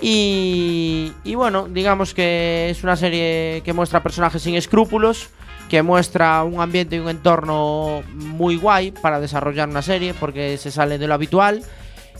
[0.00, 5.28] Y, y bueno, digamos que es una serie que muestra personajes sin escrúpulos,
[5.68, 10.70] que muestra un ambiente y un entorno muy guay para desarrollar una serie, porque se
[10.70, 11.62] sale de lo habitual.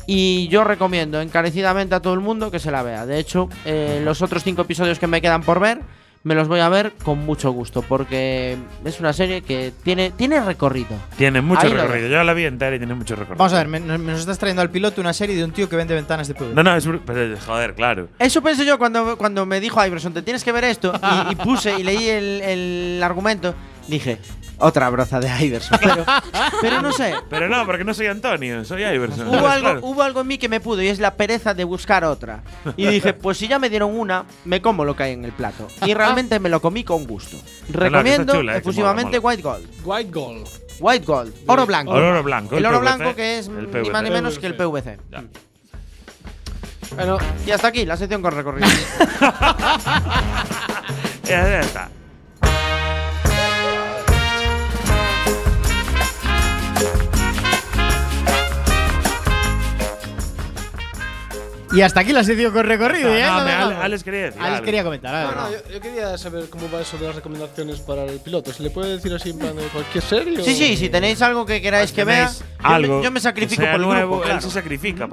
[0.07, 3.07] Y yo recomiendo encarecidamente a todo el mundo que se la vea.
[3.07, 5.81] De hecho, eh, los otros cinco episodios que me quedan por ver,
[6.25, 10.41] me los voy a ver con mucho gusto, porque es una serie que tiene, tiene
[10.41, 10.91] recorrido.
[11.17, 12.09] Tiene mucho Ahí recorrido.
[12.09, 13.39] Yo la vi entera y tiene mucho recorrido.
[13.39, 15.69] Vamos a ver, me, me nos estás trayendo al piloto una serie de un tío
[15.69, 16.55] que vende ventanas de PVC.
[16.55, 16.89] No, no, es.
[17.05, 18.09] Pero, joder, claro.
[18.19, 20.93] Eso pensé yo cuando, cuando me dijo Iverson, te tienes que ver esto,
[21.29, 23.55] y, y puse y leí el, el argumento,
[23.88, 24.18] dije,
[24.59, 25.79] otra broza de Iverson.
[25.83, 26.05] Pero,
[26.61, 29.29] pero no sé, Pero no, porque no soy Antonio, soy Iverson.
[29.29, 29.81] hubo algo, Claro.
[29.83, 32.42] hubo algo en mí que me pudo y es la pereza de buscar otra.
[32.77, 35.33] Y dije, pues si ya me dieron una, me como lo que hay en el
[35.33, 35.66] plato.
[35.85, 37.37] Y realmente me lo comí con gusto.
[37.71, 39.68] Recomiendo chula, que efusivamente mola, White Gold.
[39.85, 40.49] White Gold.
[40.81, 41.92] White Gold, oro blanco.
[41.92, 42.57] Oro blanco.
[42.57, 44.99] El el oro PVC, blanco que es el ni más ni menos que el PVC.
[45.11, 45.25] Ya.
[46.97, 48.68] Bueno, Y hasta aquí la sección con recorrido.
[51.25, 51.88] Ya, ya está.
[61.73, 63.09] Y hasta aquí la sección con recorrido.
[63.11, 63.23] No, ¿eh?
[63.23, 63.33] no.
[63.33, 64.65] Ale- Alex quería decir Alex algo.
[64.67, 65.15] quería comentar.
[65.15, 68.19] a no, no, yo, yo quería saber cómo va eso de las recomendaciones para el
[68.21, 68.53] piloto.
[68.53, 70.37] ¿Se le puede decir así en plan de cualquier serie?
[70.43, 73.11] Sí, o- sí, si tenéis algo que queráis que vea, Tenéis yo me- algo yo
[73.11, 74.41] me sacrifico por el nuevo, grupo, él claro.
[74.43, 75.09] se sacrifica.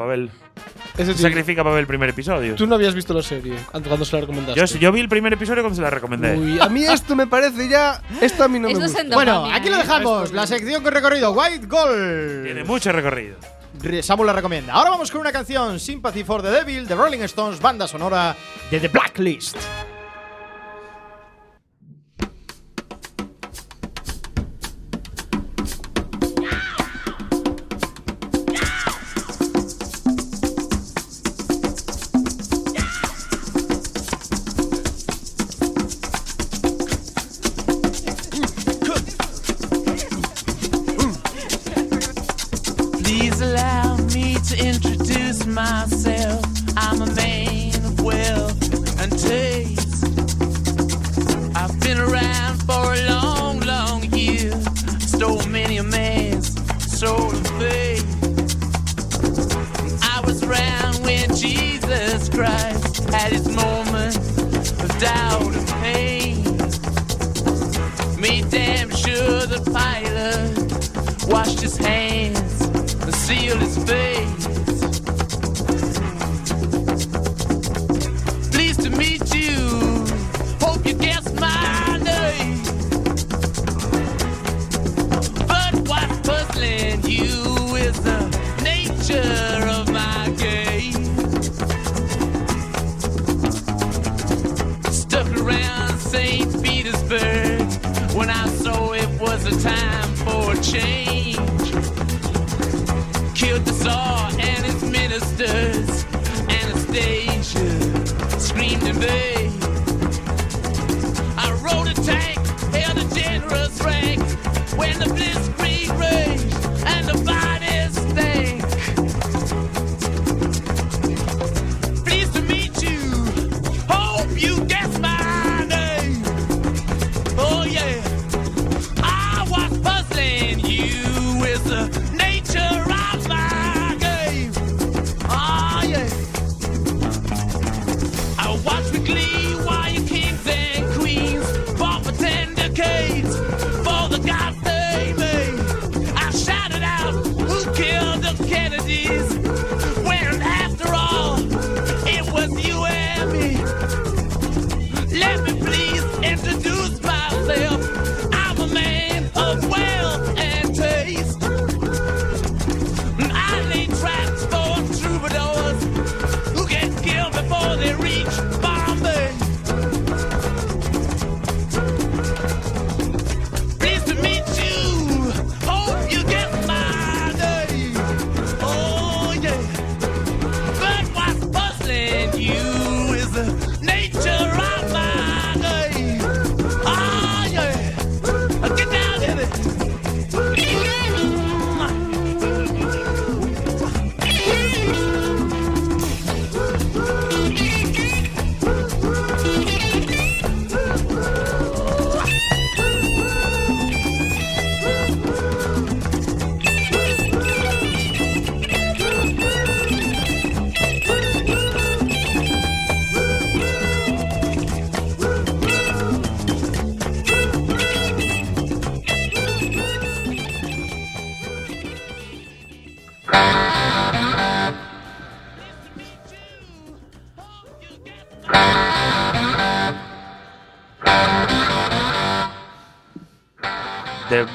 [0.97, 2.55] Es Se sacrifica para ver el primer episodio.
[2.55, 4.59] tú no habías visto la serie antes cuando se la recomendaste.
[4.59, 6.35] Yo, yo vi el primer episodio cuando se la recomendé.
[6.35, 8.01] Uy, a mí esto me parece ya.
[8.19, 9.01] Esto a mí no me gusta.
[9.01, 9.79] en Bueno, aquí lo ¿eh?
[9.79, 10.33] dejamos.
[10.33, 11.31] La sección con recorrido.
[11.31, 12.43] White Gold.
[12.43, 13.37] Tiene mucho recorrido.
[13.81, 14.73] Re- Samu la recomienda.
[14.73, 18.35] Ahora vamos con una canción, Sympathy for the Devil, de Rolling Stones, banda sonora
[18.69, 19.57] de The Blacklist.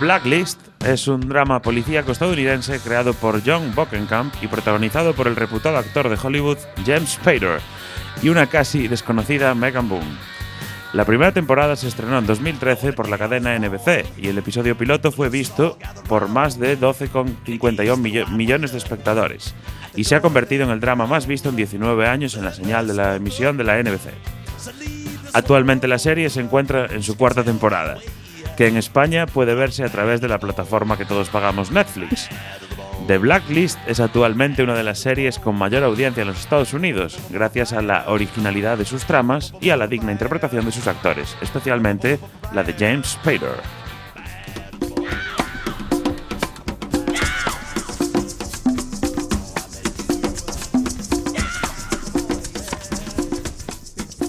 [0.01, 5.79] Blacklist es un drama policíaco estadounidense creado por John Bokenkamp y protagonizado por el reputado
[5.79, 7.61] actor de Hollywood James Spader
[8.23, 10.07] y una casi desconocida Megan Boone.
[10.93, 15.11] La primera temporada se estrenó en 2013 por la cadena NBC y el episodio piloto
[15.11, 15.77] fue visto
[16.09, 19.55] por más de 12,51 millo- millones de espectadores
[19.97, 22.87] y se ha convertido en el drama más visto en 19 años en la señal
[22.87, 24.11] de la emisión de la NBC.
[25.33, 27.99] Actualmente la serie se encuentra en su cuarta temporada,
[28.57, 32.29] que en España puede verse a través de la plataforma que todos pagamos Netflix.
[33.07, 37.19] The Blacklist es actualmente una de las series con mayor audiencia en los Estados Unidos,
[37.29, 41.37] gracias a la originalidad de sus tramas y a la digna interpretación de sus actores,
[41.43, 42.19] especialmente
[42.53, 43.84] la de James Spader.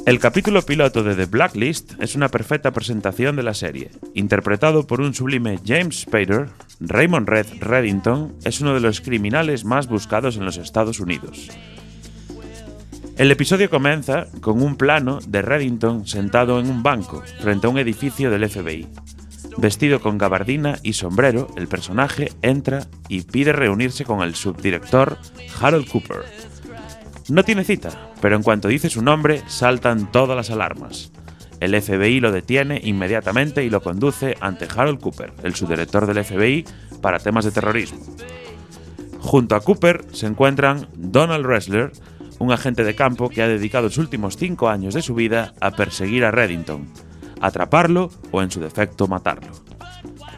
[0.06, 3.90] El capítulo piloto de The Blacklist es una perfecta presentación de la serie.
[4.14, 9.88] Interpretado por un sublime James Spader, Raymond Red Reddington es uno de los criminales más
[9.88, 11.50] buscados en los Estados Unidos.
[13.18, 17.80] El episodio comienza con un plano de Reddington sentado en un banco frente a un
[17.80, 18.88] edificio del FBI.
[19.58, 25.18] Vestido con gabardina y sombrero, el personaje entra y pide reunirse con el subdirector
[25.60, 26.55] Harold Cooper.
[27.28, 27.90] No tiene cita,
[28.22, 31.12] pero en cuanto dice su nombre, saltan todas las alarmas.
[31.60, 36.66] El FBI lo detiene inmediatamente y lo conduce ante Harold Cooper, el subdirector del FBI,
[37.02, 38.00] para temas de terrorismo.
[39.20, 41.92] Junto a Cooper se encuentran Donald Ressler,
[42.38, 45.72] un agente de campo que ha dedicado los últimos cinco años de su vida a
[45.72, 46.88] perseguir a Reddington,
[47.42, 49.52] atraparlo o, en su defecto, matarlo.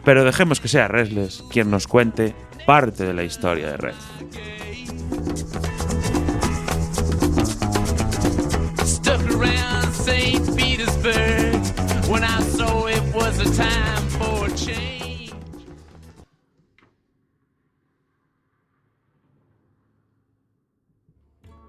[0.06, 2.34] Pero dejemos que sea Ressler quien nos cuente
[2.66, 3.94] parte de la historia de Red.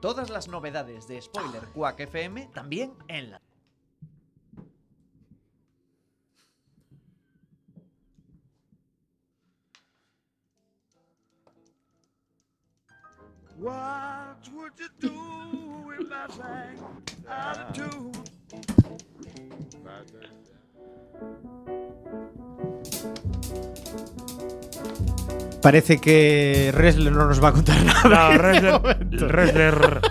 [0.01, 3.41] Todas las novedades de Spoiler Quack FM también en la
[13.57, 18.09] What would you do if I sang out of tune?
[25.61, 28.61] Parece que Resler no nos va a contar nada.
[28.61, 29.27] No, este.
[29.27, 29.99] Ressler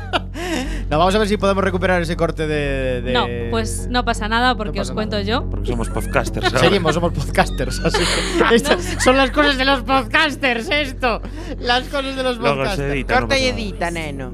[0.90, 3.02] No, vamos a ver si podemos recuperar ese corte de.
[3.02, 5.48] de- No, pues no pasa nada porque No os cuento yo.
[5.50, 6.46] Porque somos podcasters.
[6.46, 6.58] ahora.
[6.60, 11.20] Seguimos, somos podcasters, así que estas son las cosas de los podcasters, esto.
[11.58, 12.92] Las cosas de los Luego se podcasters.
[12.94, 14.32] edita, Corta y edita, neno.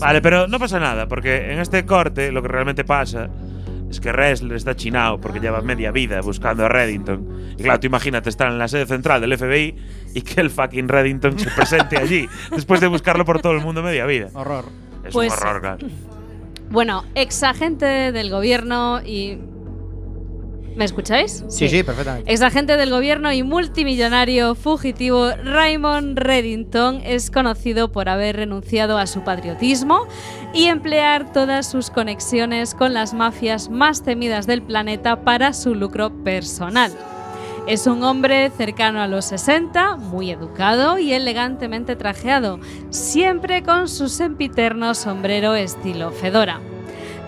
[0.00, 3.28] Vale, pero no pasa nada, porque en este corte lo que realmente pasa
[3.94, 7.54] es que Ressler está chinado porque lleva media vida buscando a Reddington.
[7.58, 9.74] Y claro, tú imagínate estar en la sede central del FBI
[10.14, 13.82] y que el fucking Reddington se presente allí después de buscarlo por todo el mundo
[13.82, 14.28] media vida.
[14.34, 14.64] Horror.
[15.04, 15.86] Es Pues- un horror, claro.
[16.70, 19.38] Bueno, ex agente del gobierno y.
[20.76, 21.44] ¿Me escucháis?
[21.48, 22.30] Sí, sí, perfectamente.
[22.30, 29.06] Ex agente del gobierno y multimillonario fugitivo Raymond Reddington es conocido por haber renunciado a
[29.06, 30.08] su patriotismo
[30.52, 36.10] y emplear todas sus conexiones con las mafias más temidas del planeta para su lucro
[36.24, 36.92] personal.
[37.66, 42.60] Es un hombre cercano a los 60, muy educado y elegantemente trajeado,
[42.90, 46.60] siempre con su sempiterno sombrero estilo Fedora.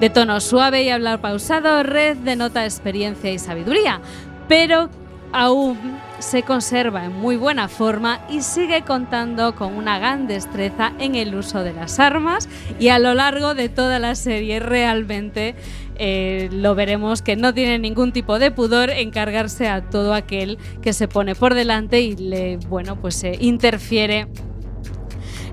[0.00, 4.02] De tono suave y hablar pausado, Red denota experiencia y sabiduría,
[4.46, 4.90] pero
[5.32, 5.78] aún
[6.18, 11.34] se conserva en muy buena forma y sigue contando con una gran destreza en el
[11.34, 12.46] uso de las armas
[12.78, 15.54] y a lo largo de toda la serie realmente
[15.98, 20.58] eh, lo veremos que no tiene ningún tipo de pudor en cargarse a todo aquel
[20.82, 24.28] que se pone por delante y le bueno pues eh, interfiere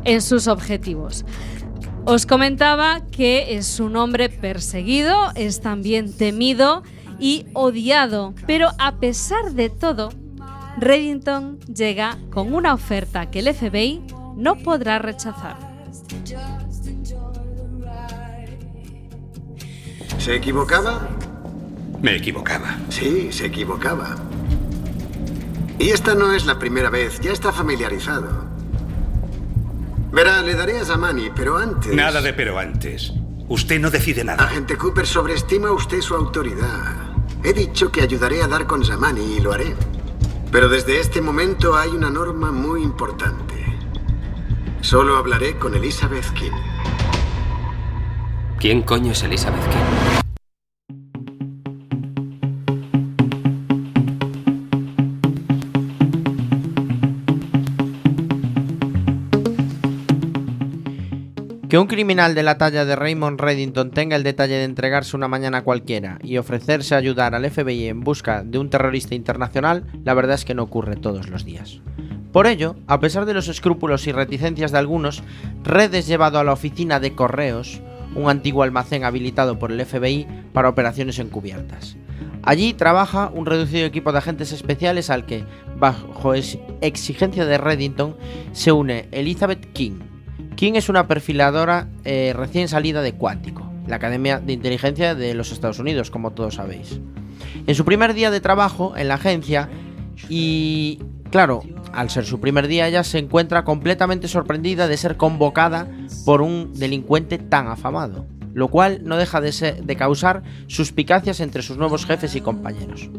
[0.03, 1.25] en sus objetivos.
[2.05, 6.83] Os comentaba que es un hombre perseguido, es también temido
[7.17, 10.09] y odiado, pero a pesar de todo,
[10.77, 14.01] Reddington llega con una oferta que el FBI
[14.35, 15.55] no podrá rechazar.
[20.17, 21.07] ¿Se equivocaba?
[22.01, 22.79] Me equivocaba.
[22.89, 24.17] Sí, se equivocaba.
[25.79, 28.52] Y esta no es la primera vez, ya está familiarizado.
[30.13, 31.91] Verá, le daré a Zamani, pero antes...
[31.91, 33.11] Nada de pero antes.
[33.47, 34.45] Usted no decide nada.
[34.45, 37.15] Agente Cooper, sobreestima usted su autoridad.
[37.43, 39.75] He dicho que ayudaré a dar con Zamani y lo haré.
[40.51, 43.55] Pero desde este momento hay una norma muy importante.
[44.81, 46.51] Solo hablaré con Elizabeth King.
[48.59, 50.12] ¿Quién coño es Elizabeth King?
[61.73, 65.27] Que un criminal de la talla de Raymond Reddington tenga el detalle de entregarse una
[65.27, 70.13] mañana cualquiera y ofrecerse a ayudar al FBI en busca de un terrorista internacional, la
[70.13, 71.81] verdad es que no ocurre todos los días.
[72.31, 75.23] Por ello, a pesar de los escrúpulos y reticencias de algunos,
[75.63, 77.81] Red es llevado a la oficina de correos,
[78.13, 81.97] un antiguo almacén habilitado por el FBI para operaciones encubiertas.
[82.43, 85.43] Allí trabaja un reducido equipo de agentes especiales al que,
[85.79, 88.15] bajo ex- exigencia de Reddington,
[88.51, 90.12] se une Elizabeth King,
[90.63, 95.51] King es una perfiladora eh, recién salida de Cuántico, la Academia de Inteligencia de los
[95.51, 97.01] Estados Unidos, como todos sabéis.
[97.67, 99.67] En su primer día de trabajo en la agencia,
[100.29, 100.99] y
[101.31, 105.85] claro, al ser su primer día, ella se encuentra completamente sorprendida de ser convocada
[106.23, 112.05] por un delincuente tan afamado, lo cual no deja de, causar suspicacias entre sus nuevos
[112.05, 113.09] jefes y compañeros.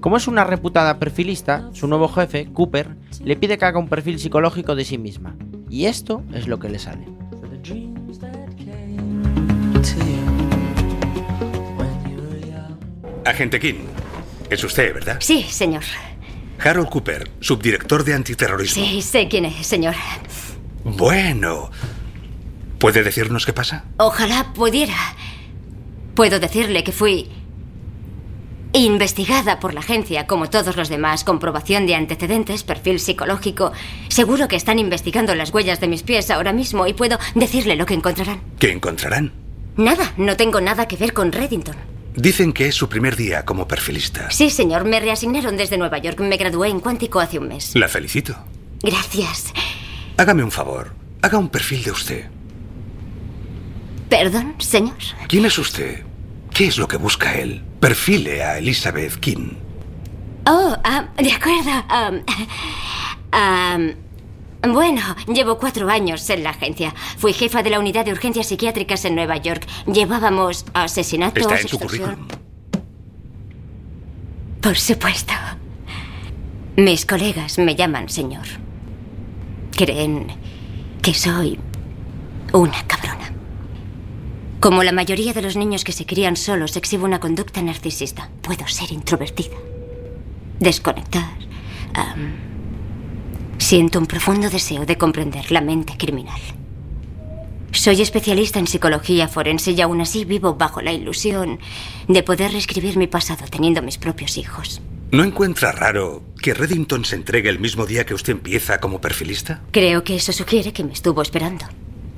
[0.00, 4.18] Como es una reputada perfilista, su nuevo jefe, Cooper, le pide que haga un perfil
[4.18, 5.36] psicológico de sí misma.
[5.70, 7.06] Y esto es lo que le sale.
[13.24, 13.84] Agente King.
[14.48, 15.18] Es usted, ¿verdad?
[15.20, 15.82] Sí, señor.
[16.64, 18.82] Harold Cooper, subdirector de antiterrorismo.
[18.82, 19.94] Sí, sé quién es, señor.
[20.84, 21.70] Bueno.
[22.78, 23.84] ¿Puede decirnos qué pasa?
[23.98, 24.96] Ojalá pudiera.
[26.14, 27.28] Puedo decirle que fui
[28.72, 33.72] investigada por la agencia, como todos los demás, comprobación de antecedentes, perfil psicológico.
[34.08, 37.86] Seguro que están investigando las huellas de mis pies ahora mismo y puedo decirle lo
[37.86, 38.40] que encontrarán.
[38.58, 39.32] ¿Qué encontrarán?
[39.76, 41.76] Nada, no tengo nada que ver con Reddington.
[42.14, 44.30] Dicen que es su primer día como perfilista.
[44.30, 46.20] Sí, señor, me reasignaron desde Nueva York.
[46.20, 47.76] Me gradué en cuántico hace un mes.
[47.76, 48.36] La felicito.
[48.82, 49.52] Gracias.
[50.16, 50.92] Hágame un favor.
[51.22, 52.24] Haga un perfil de usted.
[54.08, 54.96] Perdón, señor.
[55.28, 56.02] ¿Quién es usted?
[56.52, 57.62] ¿Qué es lo que busca él?
[57.80, 59.52] Perfile a Elizabeth King.
[60.46, 61.70] Oh, ah, de acuerdo.
[61.88, 62.22] Am,
[63.32, 63.94] am,
[64.72, 66.94] bueno, llevo cuatro años en la agencia.
[67.18, 69.66] Fui jefa de la unidad de urgencias psiquiátricas en Nueva York.
[69.86, 71.42] Llevábamos asesinatos.
[71.42, 71.88] Está en extorsión.
[71.88, 72.28] currículum.
[74.60, 75.34] Por supuesto.
[76.76, 78.46] Mis colegas me llaman señor.
[79.76, 80.26] Creen
[81.02, 81.58] que soy
[82.52, 83.37] una cabrona.
[84.60, 88.28] Como la mayoría de los niños que se crían solos, exhibo una conducta narcisista.
[88.42, 89.56] Puedo ser introvertida,
[90.58, 91.38] desconectar.
[93.58, 96.40] siento un profundo deseo de comprender la mente criminal.
[97.70, 101.60] Soy especialista en psicología forense y aún así vivo bajo la ilusión
[102.08, 104.80] de poder reescribir mi pasado teniendo mis propios hijos.
[105.12, 109.62] ¿No encuentra raro que Reddington se entregue el mismo día que usted empieza como perfilista?
[109.70, 111.66] Creo que eso sugiere que me estuvo esperando.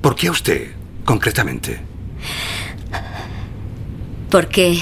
[0.01, 0.71] ¿Por qué a usted,
[1.05, 1.90] concretamente?
[4.29, 4.79] Porque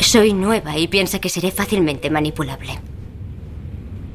[0.00, 2.78] soy nueva y piensa que seré fácilmente manipulable.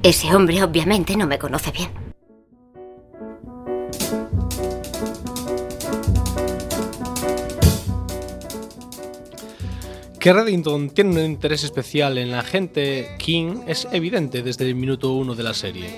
[0.03, 1.89] Ese hombre obviamente no me conoce bien.
[10.19, 15.13] Que Reddington tiene un interés especial en la gente King es evidente desde el minuto
[15.13, 15.89] uno de la serie.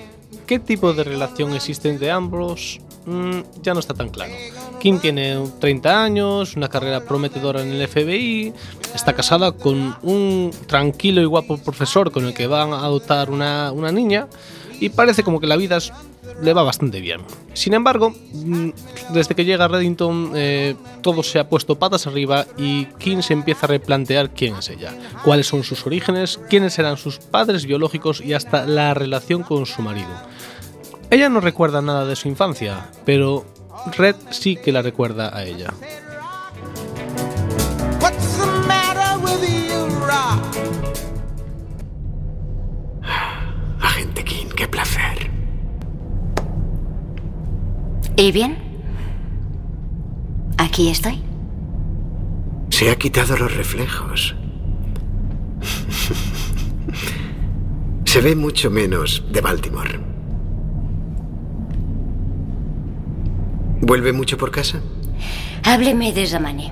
[0.46, 2.80] ¿Qué tipo de relación existe entre ambos?
[3.10, 4.32] Mm, ya no está tan claro.
[4.78, 8.54] King tiene 30 años, una carrera prometedora en el FBI,
[8.94, 13.72] está casada con un tranquilo y guapo profesor con el que van a adoptar una,
[13.72, 14.28] una niña
[14.78, 15.78] y parece como que la vida
[16.40, 17.20] le va bastante bien.
[17.52, 18.70] Sin embargo, mm,
[19.12, 23.66] desde que llega Reddington eh, todo se ha puesto patas arriba y King se empieza
[23.66, 24.94] a replantear quién es ella,
[25.24, 29.82] cuáles son sus orígenes, quiénes eran sus padres biológicos y hasta la relación con su
[29.82, 30.10] marido.
[31.10, 33.44] Ella no recuerda nada de su infancia, pero
[33.96, 35.74] Red sí que la recuerda a ella.
[43.80, 45.28] Agente King, qué placer.
[48.16, 48.56] ¿Y bien?
[50.58, 51.20] Aquí estoy.
[52.68, 54.36] Se ha quitado los reflejos.
[58.04, 60.09] Se ve mucho menos de Baltimore.
[63.90, 64.80] ¿Vuelve mucho por casa?
[65.64, 66.70] Hábleme de Zamani.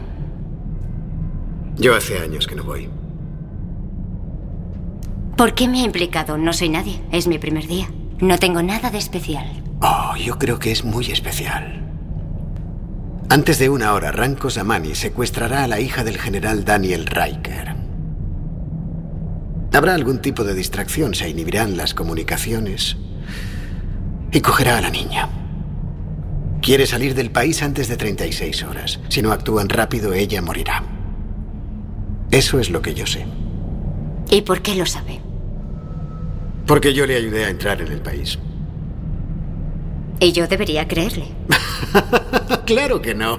[1.76, 2.88] Yo hace años que no voy.
[5.36, 6.38] ¿Por qué me ha implicado?
[6.38, 7.02] No soy nadie.
[7.10, 7.90] Es mi primer día.
[8.20, 9.48] No tengo nada de especial.
[9.80, 11.82] Oh, yo creo que es muy especial.
[13.28, 17.74] Antes de una hora, Ranko Zamani secuestrará a la hija del general Daniel Riker.
[19.72, 22.96] Habrá algún tipo de distracción, se inhibirán las comunicaciones
[24.30, 25.37] y cogerá a la niña.
[26.60, 29.00] Quiere salir del país antes de 36 horas.
[29.08, 30.82] Si no actúan rápido, ella morirá.
[32.30, 33.26] Eso es lo que yo sé.
[34.30, 35.20] ¿Y por qué lo sabe?
[36.66, 38.38] Porque yo le ayudé a entrar en el país.
[40.20, 41.26] Y yo debería creerle.
[42.66, 43.38] claro que no.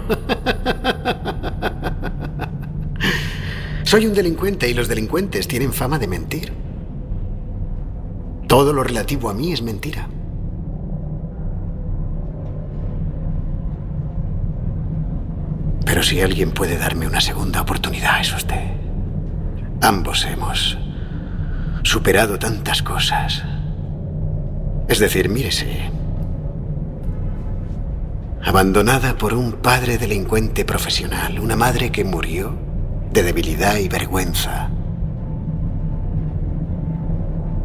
[3.84, 6.54] Soy un delincuente y los delincuentes tienen fama de mentir.
[8.48, 10.08] Todo lo relativo a mí es mentira.
[15.90, 18.62] Pero si alguien puede darme una segunda oportunidad es usted.
[19.82, 20.78] Ambos hemos
[21.82, 23.44] superado tantas cosas.
[24.88, 25.90] Es decir, mírese.
[28.44, 32.56] Abandonada por un padre delincuente profesional, una madre que murió
[33.12, 34.70] de debilidad y vergüenza.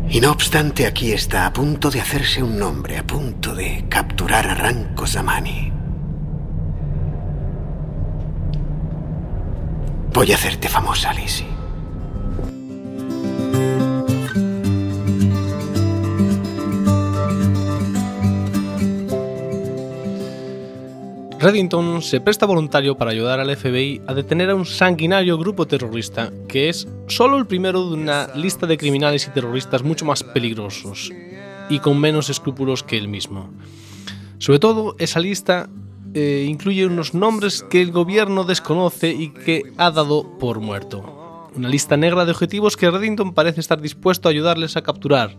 [0.09, 4.49] Y no obstante, aquí está, a punto de hacerse un nombre, a punto de capturar
[4.49, 5.74] a Ranko Zamani.
[10.15, 11.45] Voy a hacerte famosa, Lizzie.
[21.41, 26.31] Reddington se presta voluntario para ayudar al FBI a detener a un sanguinario grupo terrorista,
[26.47, 31.11] que es solo el primero de una lista de criminales y terroristas mucho más peligrosos
[31.69, 33.51] y con menos escrúpulos que él mismo.
[34.39, 35.69] Sobre todo, esa lista
[36.15, 41.51] eh, incluye unos nombres que el gobierno desconoce y que ha dado por muerto.
[41.57, 45.37] Una lista negra de objetivos que Reddington parece estar dispuesto a ayudarles a capturar,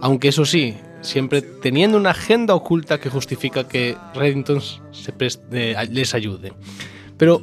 [0.00, 4.60] aunque eso sí, siempre teniendo una agenda oculta que justifica que Reddington
[5.52, 6.52] eh, les ayude.
[7.16, 7.42] Pero,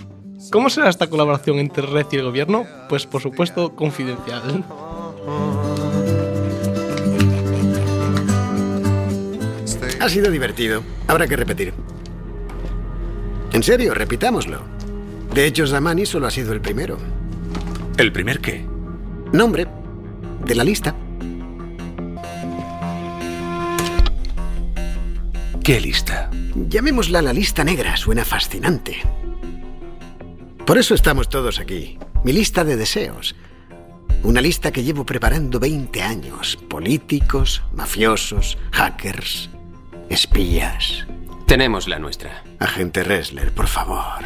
[0.50, 2.64] ¿cómo será esta colaboración entre Red y el gobierno?
[2.88, 4.64] Pues por supuesto confidencial.
[10.02, 10.82] Ha sido divertido.
[11.06, 11.72] Habrá que repetir.
[13.52, 14.60] En serio, repitámoslo.
[15.32, 16.98] De hecho, Zamani solo ha sido el primero.
[17.96, 18.66] ¿El primer qué?
[19.32, 19.68] Nombre
[20.44, 20.96] de la lista.
[25.62, 26.28] ¿Qué lista?
[26.56, 28.96] Llamémosla la lista negra, suena fascinante.
[30.66, 31.96] Por eso estamos todos aquí.
[32.24, 33.36] Mi lista de deseos.
[34.24, 36.58] Una lista que llevo preparando 20 años.
[36.68, 39.48] Políticos, mafiosos, hackers,
[40.08, 41.06] espías.
[41.46, 42.42] Tenemos la nuestra.
[42.58, 44.24] Agente Ressler, por favor.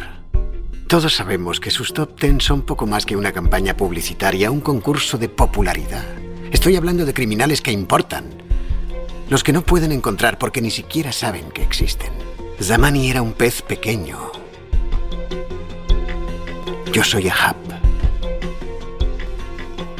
[0.87, 5.17] Todos sabemos que sus top 10 son poco más que una campaña publicitaria, un concurso
[5.17, 6.05] de popularidad.
[6.51, 8.25] Estoy hablando de criminales que importan.
[9.29, 12.13] Los que no pueden encontrar porque ni siquiera saben que existen.
[12.61, 14.31] Zamani era un pez pequeño.
[16.93, 17.57] Yo soy Ahab.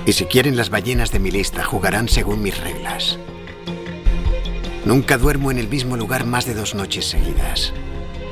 [0.06, 3.20] Y si quieren las ballenas de mi lista, jugarán según mis reglas.
[4.88, 7.74] Nunca duermo en el mismo lugar más de dos noches seguidas.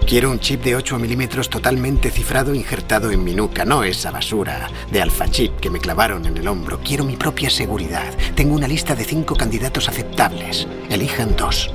[0.08, 4.70] Quiero un chip de 8 milímetros totalmente cifrado injertado en mi nuca, no esa basura
[4.89, 6.80] de alfa chip que me clavaron en el hombro.
[6.80, 8.10] Quiero mi propia seguridad.
[8.36, 10.66] Tengo una lista de cinco candidatos aceptables.
[10.89, 11.72] Elijan dos.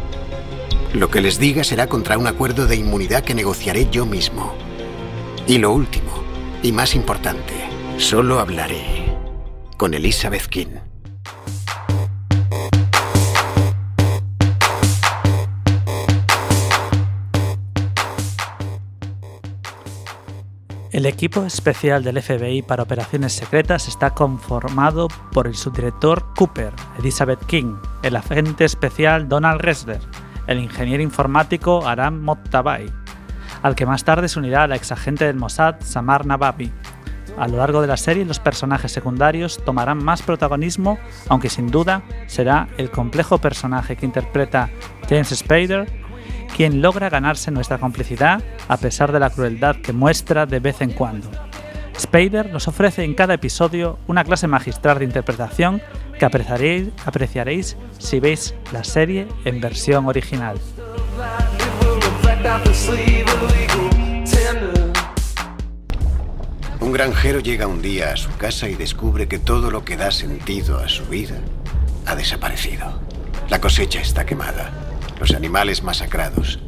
[0.95, 4.55] Lo que les diga será contra un acuerdo de inmunidad que negociaré yo mismo.
[5.47, 6.25] Y lo último,
[6.63, 7.53] y más importante,
[7.99, 9.15] solo hablaré
[9.77, 10.90] con Elizabeth King.
[20.93, 27.47] El equipo especial del FBI para operaciones secretas está conformado por el subdirector Cooper, Elizabeth
[27.47, 30.01] King, el agente especial Donald Ressler,
[30.49, 32.93] el ingeniero informático Aram Mottabai,
[33.63, 36.73] al que más tarde se unirá la exagente del Mossad Samar Nabavi.
[37.39, 42.03] A lo largo de la serie los personajes secundarios tomarán más protagonismo, aunque sin duda
[42.27, 44.69] será el complejo personaje que interpreta
[45.09, 46.00] James Spader
[46.57, 50.93] quien logra ganarse nuestra complicidad a pesar de la crueldad que muestra de vez en
[50.93, 51.29] cuando.
[51.99, 55.83] Spader nos ofrece en cada episodio una clase magistral de interpretación
[56.19, 60.59] que apreciaréis, apreciaréis si veis la serie en versión original.
[66.81, 70.11] Un granjero llega un día a su casa y descubre que todo lo que da
[70.11, 71.37] sentido a su vida
[72.07, 73.01] ha desaparecido.
[73.51, 74.90] La cosecha está quemada,
[75.21, 76.59] los animales masacrados.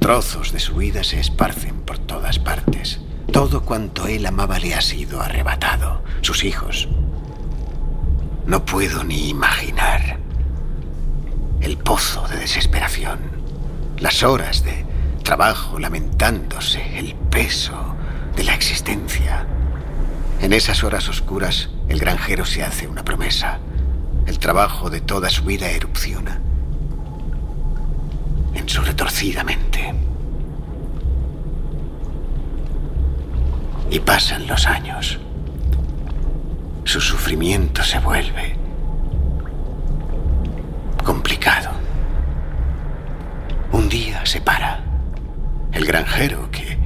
[0.00, 3.00] Trozos de su vida se esparcen por todas partes.
[3.30, 6.02] Todo cuanto él amaba le ha sido arrebatado.
[6.22, 6.88] Sus hijos.
[8.46, 10.18] No puedo ni imaginar
[11.60, 13.18] el pozo de desesperación,
[13.98, 14.86] las horas de
[15.22, 17.94] trabajo lamentándose, el peso
[18.34, 19.46] de la existencia.
[20.40, 23.58] En esas horas oscuras, el granjero se hace una promesa.
[24.26, 26.40] El trabajo de toda su vida erupciona
[28.68, 29.94] en su retorcida mente.
[33.90, 35.18] Y pasan los años.
[36.84, 38.56] Su sufrimiento se vuelve
[41.02, 41.70] complicado.
[43.72, 44.84] Un día se para.
[45.72, 46.78] El granjero que...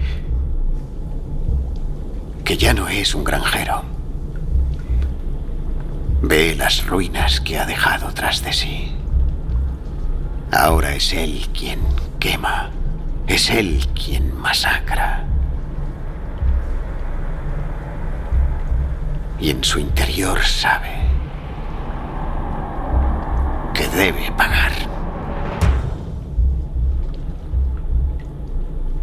[2.45, 3.83] que ya no es un granjero.
[6.23, 9.02] Ve las ruinas que ha dejado tras de sí.
[10.53, 11.81] Ahora es él quien
[12.21, 12.69] quema.
[13.27, 15.25] Es él quien masacra.
[19.41, 20.91] Y en su interior sabe
[23.73, 24.73] que debe pagar.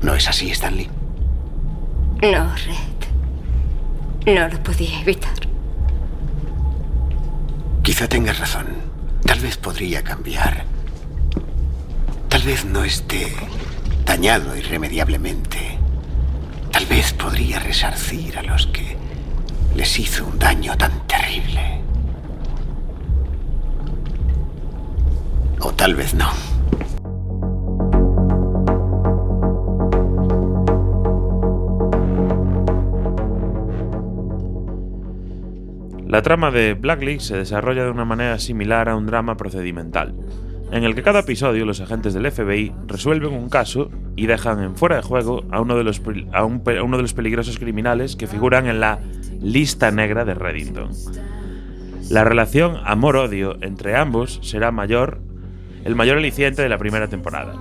[0.03, 0.87] ¿No es así, Stanley?
[2.21, 4.35] No, Red.
[4.35, 5.33] No lo podía evitar.
[7.81, 8.67] Quizá tengas razón.
[9.25, 10.63] Tal vez podría cambiar.
[12.49, 13.31] Vez no esté
[14.05, 15.77] dañado irremediablemente.
[16.71, 18.97] Tal vez podría resarcir a los que
[19.75, 21.83] les hizo un daño tan terrible.
[25.59, 26.27] O tal vez no.
[36.07, 40.15] La trama de Blacklist se desarrolla de una manera similar a un drama procedimental,
[40.71, 44.75] en el que cada episodio los agentes del FBI resuelven un caso y dejan en
[44.75, 46.01] fuera de juego a uno de los,
[46.31, 48.99] a uno de los peligrosos criminales que figuran en la
[49.41, 50.91] lista negra de Reddington.
[52.09, 55.19] La relación amor-odio entre ambos será mayor,
[55.85, 57.53] el mayor aliciente de la primera temporada.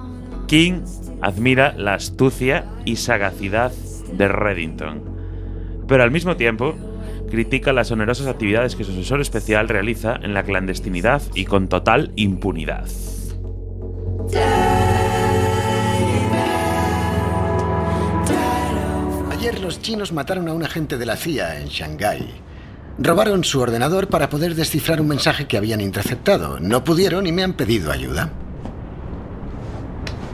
[0.47, 0.83] King
[1.21, 3.73] admira la astucia y sagacidad
[4.13, 5.03] de Reddington,
[5.87, 6.75] pero al mismo tiempo
[7.29, 12.13] critica las onerosas actividades que su asesor especial realiza en la clandestinidad y con total
[12.17, 12.89] impunidad.
[19.33, 22.29] Ayer los chinos mataron a un agente de la CIA en Shanghái.
[22.99, 26.59] Robaron su ordenador para poder descifrar un mensaje que habían interceptado.
[26.59, 28.33] No pudieron y me han pedido ayuda.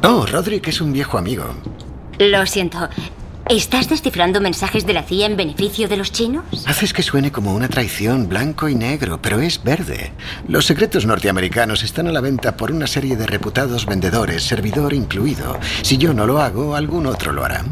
[0.03, 1.45] Oh, Roderick es un viejo amigo.
[2.19, 2.89] Lo siento.
[3.51, 6.45] ¿Estás descifrando mensajes de la CIA en beneficio de los chinos?
[6.67, 10.13] Haces que suene como una traición blanco y negro, pero es verde.
[10.49, 15.59] Los secretos norteamericanos están a la venta por una serie de reputados vendedores, servidor incluido.
[15.83, 17.67] Si yo no lo hago, algún otro lo hará.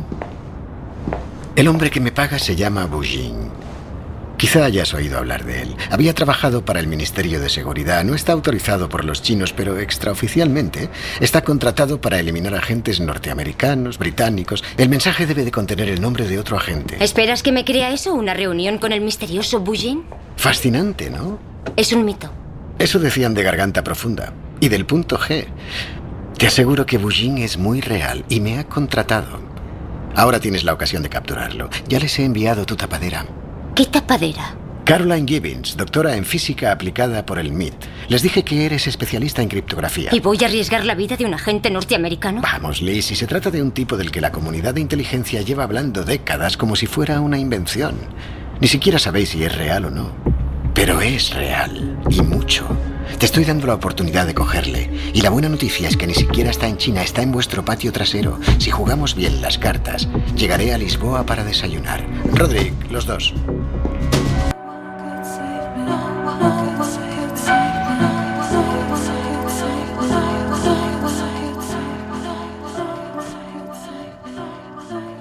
[1.56, 3.61] El hombre que me paga se llama Bujin.
[4.42, 5.76] Quizá hayas oído hablar de él.
[5.88, 8.02] Había trabajado para el Ministerio de Seguridad.
[8.02, 10.90] No está autorizado por los chinos, pero extraoficialmente
[11.20, 14.64] está contratado para eliminar agentes norteamericanos, británicos.
[14.76, 16.96] El mensaje debe de contener el nombre de otro agente.
[16.98, 18.14] ¿Esperas que me crea eso?
[18.14, 20.02] ¿Una reunión con el misterioso Bujin?
[20.36, 21.38] Fascinante, ¿no?
[21.76, 22.28] Es un mito.
[22.80, 24.32] Eso decían de Garganta Profunda.
[24.58, 25.46] Y del punto G.
[26.36, 29.40] Te aseguro que Bujin es muy real y me ha contratado.
[30.16, 31.70] Ahora tienes la ocasión de capturarlo.
[31.86, 33.24] Ya les he enviado tu tapadera.
[33.74, 34.54] ¿Qué tapadera?
[34.84, 37.72] Caroline Gibbons, doctora en física aplicada por el MIT.
[38.08, 40.10] Les dije que eres especialista en criptografía.
[40.12, 42.42] ¿Y voy a arriesgar la vida de un agente norteamericano?
[42.42, 45.64] Vamos, Liz, si se trata de un tipo del que la comunidad de inteligencia lleva
[45.64, 47.94] hablando décadas como si fuera una invención.
[48.60, 50.31] Ni siquiera sabéis si es real o no.
[50.74, 52.66] Pero es real, y mucho.
[53.18, 54.90] Te estoy dando la oportunidad de cogerle.
[55.12, 57.92] Y la buena noticia es que ni siquiera está en China, está en vuestro patio
[57.92, 58.38] trasero.
[58.58, 62.04] Si jugamos bien las cartas, llegaré a Lisboa para desayunar.
[62.34, 63.34] Roderick, los dos.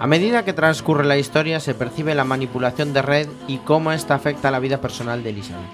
[0.01, 4.15] A medida que transcurre la historia se percibe la manipulación de Red y cómo esta
[4.15, 5.69] afecta a la vida personal de Elizabeth.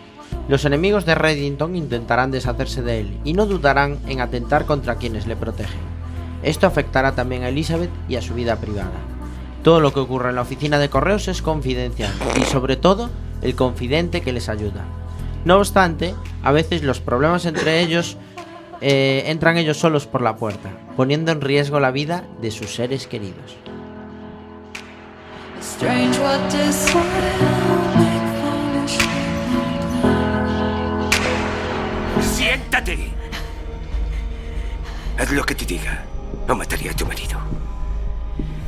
[0.49, 5.27] Los enemigos de Reddington intentarán deshacerse de él y no dudarán en atentar contra quienes
[5.27, 5.79] le protegen.
[6.43, 8.99] Esto afectará también a Elizabeth y a su vida privada.
[9.63, 13.09] Todo lo que ocurre en la oficina de correos es confidencial y sobre todo
[13.41, 14.83] el confidente que les ayuda.
[15.45, 16.13] No obstante,
[16.43, 18.17] a veces los problemas entre ellos
[18.81, 23.07] eh, entran ellos solos por la puerta, poniendo en riesgo la vida de sus seres
[23.07, 23.55] queridos.
[25.67, 26.87] Strange what this
[32.21, 33.11] ¡Siéntate!
[35.19, 36.05] Haz lo que te diga,
[36.47, 37.37] o mataré a tu marido.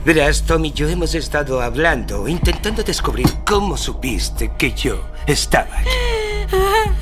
[0.04, 5.90] Verás, Tom y yo hemos estado hablando, intentando descubrir cómo supiste que yo estaba aquí.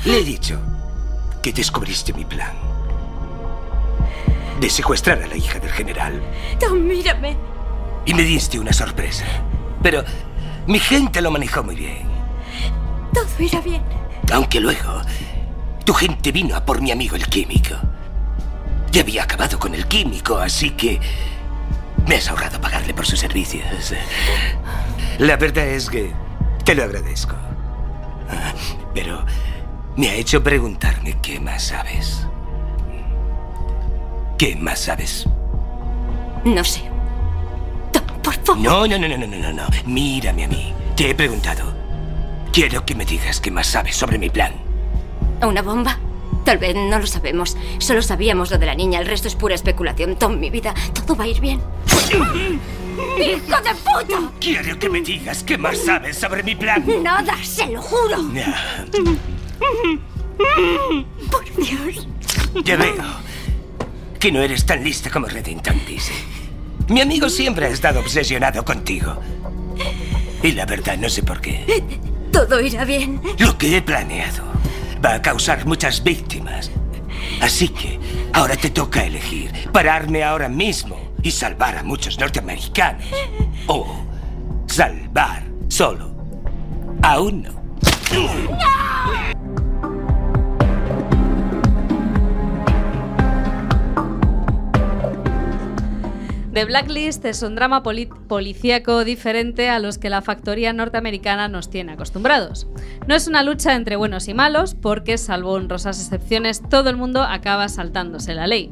[0.04, 0.60] Le he dicho
[1.42, 2.52] que descubriste mi plan.
[4.60, 6.22] De secuestrar a la hija del general.
[6.60, 7.36] Tom, mírame.
[8.06, 9.24] Y me diste una sorpresa.
[9.82, 10.04] Pero
[10.66, 12.06] mi gente lo manejó muy bien.
[13.12, 13.82] Todo irá bien.
[14.32, 15.00] Aunque luego
[15.84, 17.74] tu gente vino a por mi amigo el químico.
[18.90, 21.00] Ya había acabado con el químico, así que
[22.06, 23.94] me has ahorrado pagarle por sus servicios.
[25.18, 26.12] La verdad es que
[26.64, 27.34] te lo agradezco.
[28.94, 29.24] Pero
[29.96, 32.26] me ha hecho preguntarme qué más sabes.
[34.38, 35.26] ¿Qué más sabes?
[36.44, 36.82] No sé.
[38.28, 38.62] Por favor.
[38.62, 39.66] No, no, no, no, no, no, no.
[39.86, 40.74] Mírame a mí.
[40.94, 41.72] Te he preguntado.
[42.52, 44.52] Quiero que me digas qué más sabes sobre mi plan.
[45.40, 45.98] ¿Una bomba?
[46.44, 47.56] Tal vez no lo sabemos.
[47.78, 49.00] Solo sabíamos lo de la niña.
[49.00, 50.16] El resto es pura especulación.
[50.16, 51.62] Tom, mi vida, todo va a ir bien.
[53.18, 54.30] ¡Hijo de puta!
[54.40, 56.84] Quiero que me digas qué más sabes sobre mi plan.
[57.02, 58.16] Nada, se lo juro.
[61.30, 62.06] Por Dios.
[62.62, 63.06] Ya veo
[64.20, 66.12] que no eres tan lista como Reddington dice.
[66.88, 69.20] Mi amigo siempre ha estado obsesionado contigo.
[70.42, 71.84] Y la verdad no sé por qué.
[72.32, 73.20] Todo irá bien.
[73.38, 74.44] Lo que he planeado
[75.04, 76.70] va a causar muchas víctimas.
[77.40, 77.98] Así que
[78.32, 83.04] ahora te toca elegir pararme ahora mismo y salvar a muchos norteamericanos.
[83.66, 83.86] O
[84.66, 86.10] salvar solo
[87.02, 87.50] a uno.
[96.58, 101.70] The Blacklist es un drama poli- policíaco diferente a los que la factoría norteamericana nos
[101.70, 102.66] tiene acostumbrados.
[103.06, 107.22] No es una lucha entre buenos y malos, porque salvo honrosas excepciones, todo el mundo
[107.22, 108.70] acaba saltándose la ley.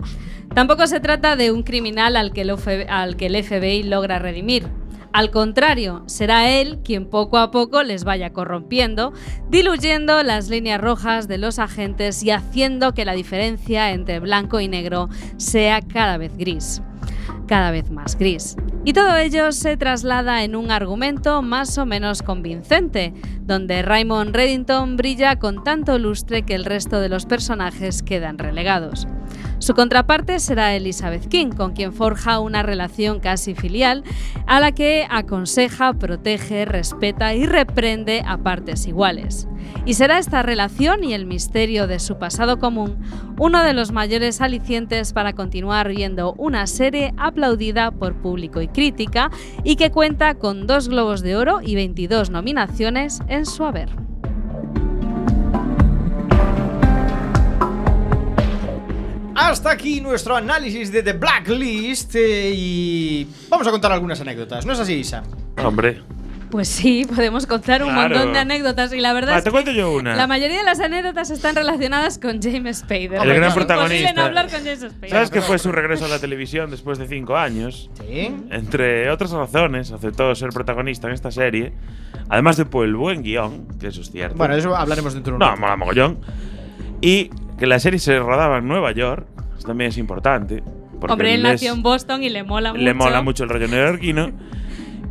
[0.52, 2.56] Tampoco se trata de un criminal al que el,
[2.88, 4.66] al que el FBI logra redimir.
[5.12, 9.12] Al contrario, será él quien poco a poco les vaya corrompiendo,
[9.48, 14.66] diluyendo las líneas rojas de los agentes y haciendo que la diferencia entre blanco y
[14.66, 16.82] negro sea cada vez gris
[17.46, 18.56] cada vez más gris.
[18.84, 24.96] Y todo ello se traslada en un argumento más o menos convincente, donde Raymond Reddington
[24.96, 29.08] brilla con tanto lustre que el resto de los personajes quedan relegados.
[29.66, 34.04] Su contraparte será Elizabeth King, con quien forja una relación casi filial,
[34.46, 39.48] a la que aconseja, protege, respeta y reprende a partes iguales.
[39.84, 42.96] Y será esta relación y el misterio de su pasado común
[43.40, 49.32] uno de los mayores alicientes para continuar viendo una serie aplaudida por público y crítica
[49.64, 54.05] y que cuenta con dos Globos de Oro y 22 nominaciones en su haber.
[59.36, 64.72] Hasta aquí nuestro análisis de The Blacklist eh, y vamos a contar algunas anécdotas, ¿no
[64.72, 65.22] es así, Isa?
[65.62, 66.02] Hombre.
[66.50, 68.14] Pues sí, podemos contar un Claro.
[68.14, 70.14] montón de anécdotas y la verdad Va, es te que cuento yo una.
[70.14, 73.14] la mayoría de las anécdotas están relacionadas con James Spader.
[73.14, 74.12] El gran Es imposible protagonista.
[74.14, 75.10] no hablar con James Spader.
[75.10, 77.90] ¿Sabes que fue su regreso a la televisión después de cinco años?
[77.98, 78.32] Sí.
[78.50, 81.72] Entre otras razones, aceptó ser protagonista en esta serie,
[82.28, 84.36] además de por el buen guion, que eso es cierto.
[84.36, 85.60] Bueno, eso hablaremos dentro de un No, rato.
[85.60, 86.20] mola mogollón.
[87.00, 87.28] Y
[87.58, 89.26] que la serie se rodaba en Nueva York,
[89.58, 90.62] eso también es importante.
[91.00, 92.84] porque Hombre, él nació en Boston y le mola mucho.
[92.84, 94.30] le mola mucho el rollo neoyorquino.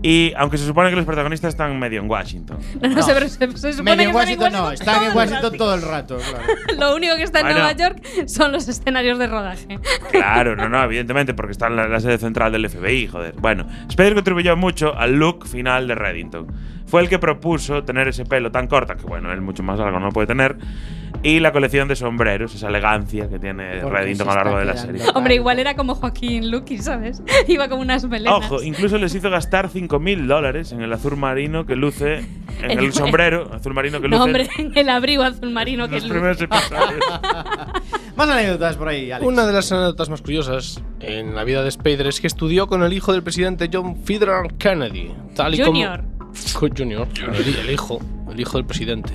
[0.03, 2.59] Y aunque se supone que los protagonistas están medio en Washington.
[2.81, 5.09] No, no, se, se- se supone Medio en que Washington están no, están en todo
[5.09, 6.45] el Washington todo el rato, claro.
[6.79, 7.59] Lo único que está en Bueno.
[7.61, 9.79] Nueva York son los escenarios de rodaje.
[10.11, 13.33] Claro, no, no, evidentemente, porque está en la, la sede central del FBI, joder.
[13.39, 16.47] Bueno, Spader contribuyó mucho al look final de Reddington.
[16.85, 19.99] Fue el que propuso tener ese pelo tan corto, que bueno, él mucho más largo
[19.99, 20.55] no puede tener,
[21.23, 24.77] y la colección de sombreros, esa elegancia que tiene Reddington a lo largo de la
[24.77, 25.01] serie.
[25.15, 27.23] Hombre, igual era como Joaquín Luqui, ¿sabes?
[27.47, 28.33] Iba como unas melenas.
[28.45, 32.17] Ojo, incluso les hizo gastar 5.000 dólares en el azul marino que luce,
[32.61, 35.87] en En- el sombrero azul marino que luce No, hombre, en el abrigo azul marino
[35.87, 37.03] que los es primeros episodios.
[38.15, 39.27] Más anécdotas por ahí, Alex.
[39.27, 42.81] Una de las anécdotas más curiosas en la vida de Spader es que estudió con
[42.83, 45.11] el hijo del presidente John Fitzgerald Kennedy.
[45.35, 46.01] Tal y Junior.
[46.01, 46.14] Como,
[46.75, 47.99] Junior, el, el hijo,
[48.31, 49.13] el hijo del presidente.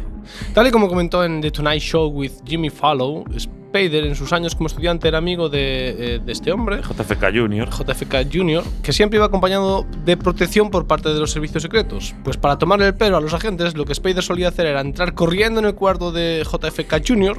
[0.54, 4.54] Tal y como comentó en The Tonight Show with Jimmy Fallon, Spader en sus años
[4.54, 7.68] como estudiante era amigo de, eh, de este hombre, JFK Junior.
[7.70, 12.14] JFK Jr., que siempre iba acompañado de protección por parte de los servicios secretos.
[12.24, 15.14] Pues para tomarle el pelo a los agentes, lo que Spader solía hacer era entrar
[15.14, 17.38] corriendo en el cuarto de JFK Jr.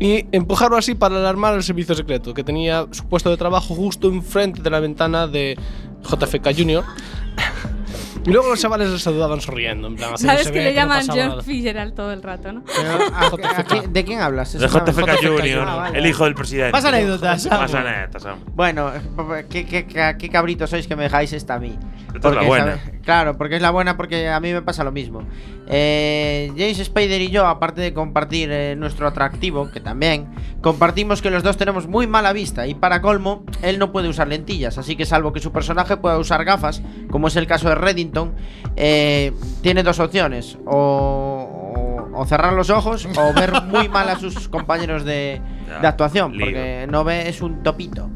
[0.00, 4.08] y empujarlo así para alarmar al servicio secreto, que tenía su puesto de trabajo justo
[4.08, 5.56] enfrente de la ventana de
[6.02, 6.84] JFK Jr.
[8.24, 9.88] Y luego los chavales le saludaban sonriendo.
[9.88, 11.42] En plan, ¿Sabes que le llaman John nada.
[11.42, 12.62] Fitzgerald todo el rato, ¿no?
[13.14, 14.52] ¿A- a qué- ¿De quién hablas?
[14.52, 15.08] De JFK
[15.66, 15.98] Ah, vale.
[15.98, 16.72] el hijo del presidente.
[16.72, 18.36] Más anécdotas, Más anécdotas.
[18.54, 18.92] Bueno,
[19.50, 21.76] ¿qué, qué, qué, qué cabritos sois que me dejáis esta a mí?
[22.14, 22.78] Esta es la buena.
[23.02, 25.22] Claro, porque es la buena porque a mí me pasa lo mismo.
[25.68, 30.26] Eh, James Spader y yo, aparte de compartir eh, nuestro atractivo, que también,
[30.60, 34.28] compartimos que los dos tenemos muy mala vista y para colmo, él no puede usar
[34.28, 36.80] lentillas, así que salvo que su personaje pueda usar gafas,
[37.10, 38.34] como es el caso de Reddington,
[38.76, 39.32] eh,
[39.62, 41.48] tiene dos opciones, o,
[42.14, 45.40] o- o cerrar los ojos o ver muy mal a sus compañeros de,
[45.88, 48.10] actuación, porque no ve, es un topito.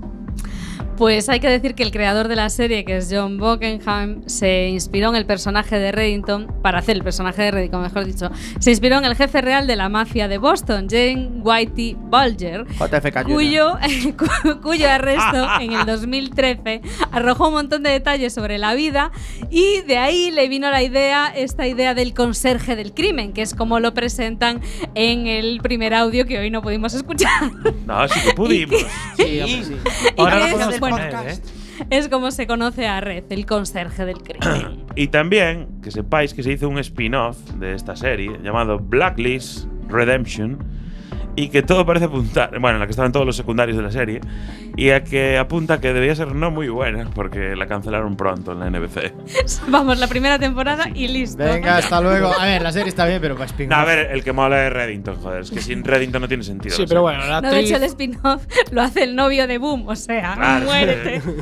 [0.97, 4.68] Pues hay que decir que el creador de la serie, que es John Buckenham, se
[4.68, 8.70] inspiró en el personaje de Reddington, para hacer el personaje de Reddington, mejor dicho, se
[8.70, 12.64] inspiró en el jefe real de la mafia de Boston, Jane Whitey Bulger,
[13.34, 13.78] cuyo,
[14.16, 16.80] cu- cuyo arresto en el 2013
[17.12, 19.11] arrojó un montón de detalles sobre la vida
[19.51, 23.55] y de ahí le vino la idea, esta idea del conserje del crimen, que es
[23.55, 24.61] como lo presentan
[24.94, 27.53] en el primer audio que hoy no pudimos escuchar.
[27.86, 28.76] No, sí que pudimos.
[29.16, 29.76] Sí, hombre, sí.
[30.16, 30.36] Y Ahora
[30.70, 31.39] que bueno, ¿eh?
[31.91, 34.84] es como se conoce a Red, el conserje del crimen.
[34.97, 40.75] Y también que sepáis que se hizo un spin-off de esta serie llamado Blacklist Redemption
[41.37, 43.91] y que todo parece apuntar, bueno, en la que estaban todos los secundarios de la
[43.91, 44.20] serie,
[44.76, 48.61] y a que apunta que debía ser no muy buena porque la cancelaron pronto en
[48.61, 49.12] la NBC.
[49.68, 51.45] Vamos, la primera temporada y listo.
[51.45, 52.32] Venga, hasta luego.
[52.39, 54.66] A ver, la serie está bien, pero para spin No, a ver, el que mola
[54.66, 56.74] es Reddington, joder, es que sin Reddington no tiene sentido.
[56.74, 59.87] Sí, pero bueno, la No, de hecho, el spin-off lo hace el novio de Boom,
[59.89, 60.64] o sea, Claro.
[60.66, 61.22] muérete.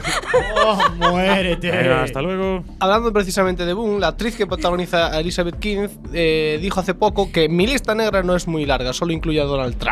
[0.67, 1.71] Oh, muérete.
[1.71, 2.65] Venga, hasta luego.
[2.81, 7.31] Hablando precisamente de Boom, la actriz que protagoniza a Elizabeth King eh, dijo hace poco
[7.31, 9.84] que mi lista negra no es muy larga, solo incluye a Donald Trump.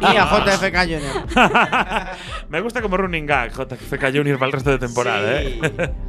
[0.00, 2.16] Y a JFK Jr.
[2.48, 5.60] Me gusta como running gag JFK Junior para el resto de temporada, Sí.
[5.62, 5.90] ¿eh?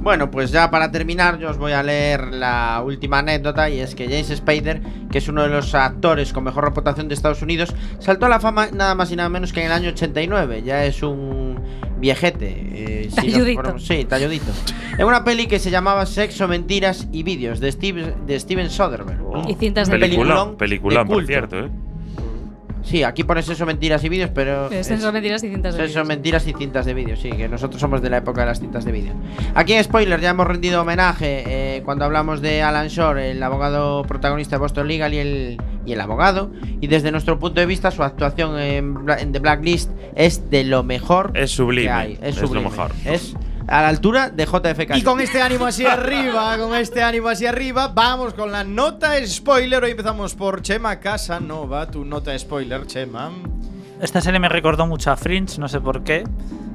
[0.00, 3.96] Bueno, pues ya para terminar, yo os voy a leer la última anécdota y es
[3.96, 4.80] que James Spader,
[5.10, 8.38] que es uno de los actores con mejor reputación de Estados Unidos, saltó a la
[8.38, 10.62] fama nada más y nada menos que en el año 89.
[10.62, 11.60] Ya es un
[11.98, 12.46] viejete.
[12.72, 13.78] eh, si Talludito.
[13.80, 14.52] sí, talludito.
[14.98, 19.48] En una peli que se llamaba Sexo, Mentiras y Vídeos de, Steve, de Steven Soderbergh.
[19.50, 21.26] Y cintas de Peliculón, peliculón peliculón, de por culto.
[21.26, 21.70] cierto, ¿eh?
[22.88, 24.70] Sí, aquí pone Sexo, Mentiras y Vídeos, pero...
[24.70, 26.08] Es es- son mentiras y cintas de Sexo, vídeos.
[26.08, 28.84] mentiras y cintas de vídeo, sí, que nosotros somos de la época de las cintas
[28.86, 29.12] de vídeo.
[29.54, 31.44] Aquí en Spoiler ya hemos rendido homenaje
[31.76, 35.92] eh, cuando hablamos de Alan Shore, el abogado protagonista de Boston Legal y el, y
[35.92, 36.50] el abogado.
[36.80, 40.64] Y desde nuestro punto de vista, su actuación en, Bla- en The Blacklist es de
[40.64, 42.12] lo mejor Es sublime, que hay.
[42.22, 42.70] Es, es lo sublime.
[42.70, 42.92] mejor.
[43.04, 43.34] Es
[43.68, 44.96] a la altura de JFK.
[44.96, 49.12] Y con este ánimo así arriba, con este ánimo así arriba, vamos con la nota
[49.26, 49.84] spoiler.
[49.84, 51.90] Hoy empezamos por Chema Casanova.
[51.90, 53.30] Tu nota spoiler, Chema.
[54.00, 56.24] Esta serie me recordó mucho a Fringe, no sé por qué.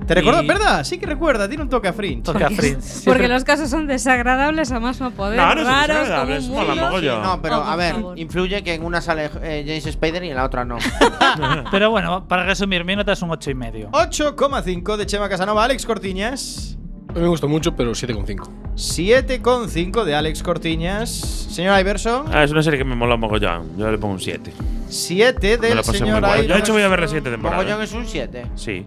[0.06, 0.44] ¿Te recuerda?
[0.44, 0.84] Y- ¿Verdad?
[0.84, 2.24] Sí que recuerda, tiene un toque a Fringe.
[2.24, 2.82] Toque a Fringe.
[3.06, 6.52] Porque los casos son desagradables a más no poder, No, no raros, como desagradables, un
[6.52, 6.76] mundo.
[6.76, 7.22] mogollón.
[7.24, 8.20] No, pero Oh, a ver, favor.
[8.20, 10.78] influye que en una sale eh, James Spader y en la otra no.
[11.72, 13.89] Pero bueno, para resumir, mi nota es un 8 y medio.
[13.91, 15.64] 8,5 de Chema Casanova.
[15.64, 16.78] Alex Cortiñas.
[17.14, 18.49] A mí me gustó mucho, pero 7,5.
[18.76, 21.09] 7,5 de Alex Cortiñas.
[21.11, 23.78] Señor Iverson, Ah, es una serie que me moló mogollón.
[23.78, 24.51] Yo le pongo un 7.
[24.89, 26.32] 7 Me del señor guay.
[26.32, 26.59] Yo, de Iverson.
[26.59, 27.61] hecho, voy a ver la siguiente temporada.
[27.61, 28.45] Mogollón es un 7.
[28.55, 28.86] Sí.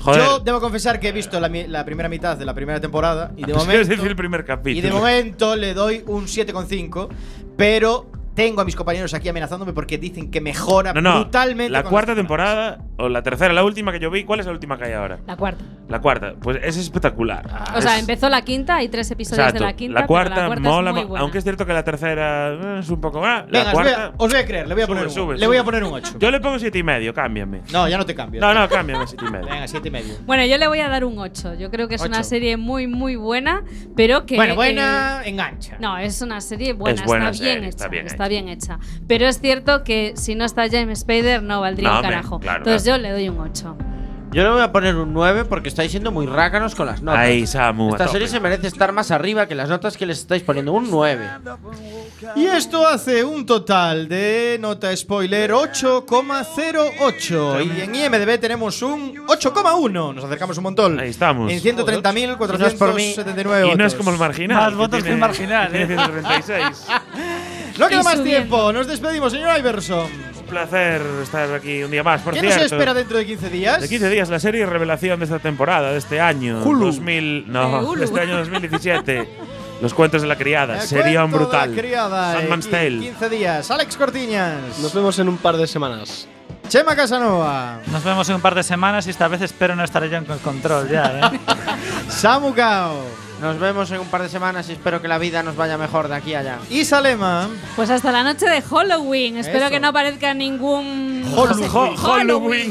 [0.00, 0.20] Joder.
[0.24, 3.44] Yo debo confesar que he visto la, la primera mitad de la primera temporada y
[3.44, 4.78] de Es momento decir, el primer capítulo.
[4.78, 7.08] y de momento le doy un 7,5,
[7.56, 11.14] pero tengo a mis compañeros aquí amenazándome porque dicen que mejora No, no.
[11.20, 14.52] brutalmente La cuarta temporada, o la tercera, la última que yo vi, ¿cuál es la
[14.52, 15.18] última que hay ahora?
[15.26, 15.64] La cuarta.
[15.88, 16.34] La cuarta.
[16.40, 17.44] Pues es espectacular.
[17.76, 19.58] O sea, Es- empezó la quinta, hay tres episodios Exacto.
[19.64, 19.94] de la quinta.
[19.94, 21.22] la pero cuarta, la cuarta mola, es muy buena.
[21.22, 23.24] aunque es cierto que la tercera eh, es un poco.
[23.24, 24.04] Ah, Venga, la os voy, cuarta.
[24.06, 25.64] a, os voy a creer, le voy a Sube, poner un, sube, le voy a
[25.64, 26.18] poner un 8.
[26.18, 27.60] Yo le pongo siete y medio, cámbiame.
[27.72, 28.40] No, ya no te cambio.
[28.40, 29.46] No, no, cámbiame siete y medio.
[29.46, 30.14] Venga, 7 y medio.
[30.24, 31.54] Bueno, yo le voy a dar un 8.
[31.54, 33.62] Yo creo que es una serie muy, muy buena,
[33.96, 34.36] pero que.
[34.36, 35.76] Bueno, buena, eh, engancha.
[35.80, 37.76] no, es una serie buena, Es buena está bien serie, hecha.
[37.76, 38.78] está bien está bien hecha.
[39.08, 42.40] Pero es cierto que si no está James Spader, no valdría No, un carajo.
[42.40, 42.98] claro, Entonces claro.
[42.98, 43.76] yo le doy un 8.
[44.32, 47.20] Yo le voy a poner un 9 porque estáis siendo muy rácanos con las notas.
[47.20, 50.42] Ahí, Samu, Esta serie se merece estar más arriba que las notas que les estáis
[50.42, 50.72] poniendo.
[50.72, 51.28] Un 9.
[52.36, 57.76] Y esto hace un total de nota spoiler 8,08.
[57.76, 60.14] Y en IMDB tenemos un 8,1.
[60.14, 60.98] Nos acercamos un montón.
[60.98, 61.52] Ahí estamos.
[61.52, 61.86] En Si no es.
[61.86, 64.56] 130.479 Y no es como el marginal.
[64.62, 65.86] Más que votos que tiene- el marginal, que ¿eh?
[65.86, 66.86] 136.
[67.78, 68.24] No queda más subiendo.
[68.24, 68.72] tiempo.
[68.72, 70.10] Nos despedimos, señor Iverson.
[70.40, 72.20] Un placer estar aquí un día más.
[72.22, 73.80] Por ¿Qué cierto, nos espera dentro de 15 días?
[73.80, 76.62] De 15 días, la serie revelación de esta temporada, de este año.
[76.62, 76.86] Hulu.
[76.86, 77.50] 2000.
[77.50, 77.98] No, De Hulu.
[78.00, 79.28] de este año 2017.
[79.80, 80.74] Los cuentos de la criada.
[80.80, 81.74] El Serión cuento de brutal.
[81.74, 82.98] La criada, Sandman's eh, Tale.
[83.00, 83.70] 15 días.
[83.70, 84.78] Alex Cortiñas.
[84.80, 86.28] Nos vemos en un par de semanas.
[86.68, 87.80] Chema Casanova.
[87.90, 90.24] Nos vemos en un par de semanas y esta vez espero no estar yo en
[90.24, 91.40] control ya, ¿eh?
[92.08, 92.94] Samu Cao.
[93.42, 96.06] Nos vemos en un par de semanas y espero que la vida nos vaya mejor
[96.06, 96.58] de aquí a allá.
[96.70, 97.48] Y Salema.
[97.74, 99.36] Pues hasta la noche de Halloween.
[99.36, 99.70] Espero Eso.
[99.70, 101.24] que no aparezca ningún.
[101.34, 102.70] Halloween.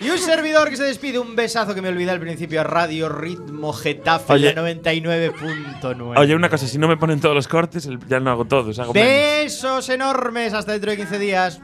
[0.00, 1.18] Y un servidor que se despide.
[1.18, 4.54] Un besazo que me olvidé al principio a Radio Ritmo Getafe Oye.
[4.54, 6.18] la 99.9.
[6.18, 8.94] Oye, una cosa, si no me ponen todos los cortes, ya no hago todos, hago
[8.94, 9.08] menos.
[9.08, 10.54] Besos enormes.
[10.54, 11.60] Hasta dentro de 15 días.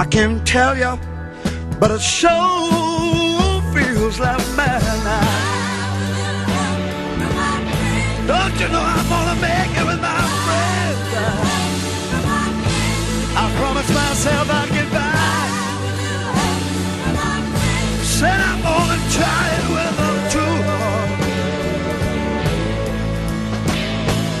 [0.00, 0.98] I can't tell you,
[1.78, 5.50] but it sure feels like midnight.
[8.26, 11.08] Don't you know I'm gonna make it with my friends?
[13.36, 15.10] I promised myself I'd get by.
[18.02, 19.49] Said I'm gonna try.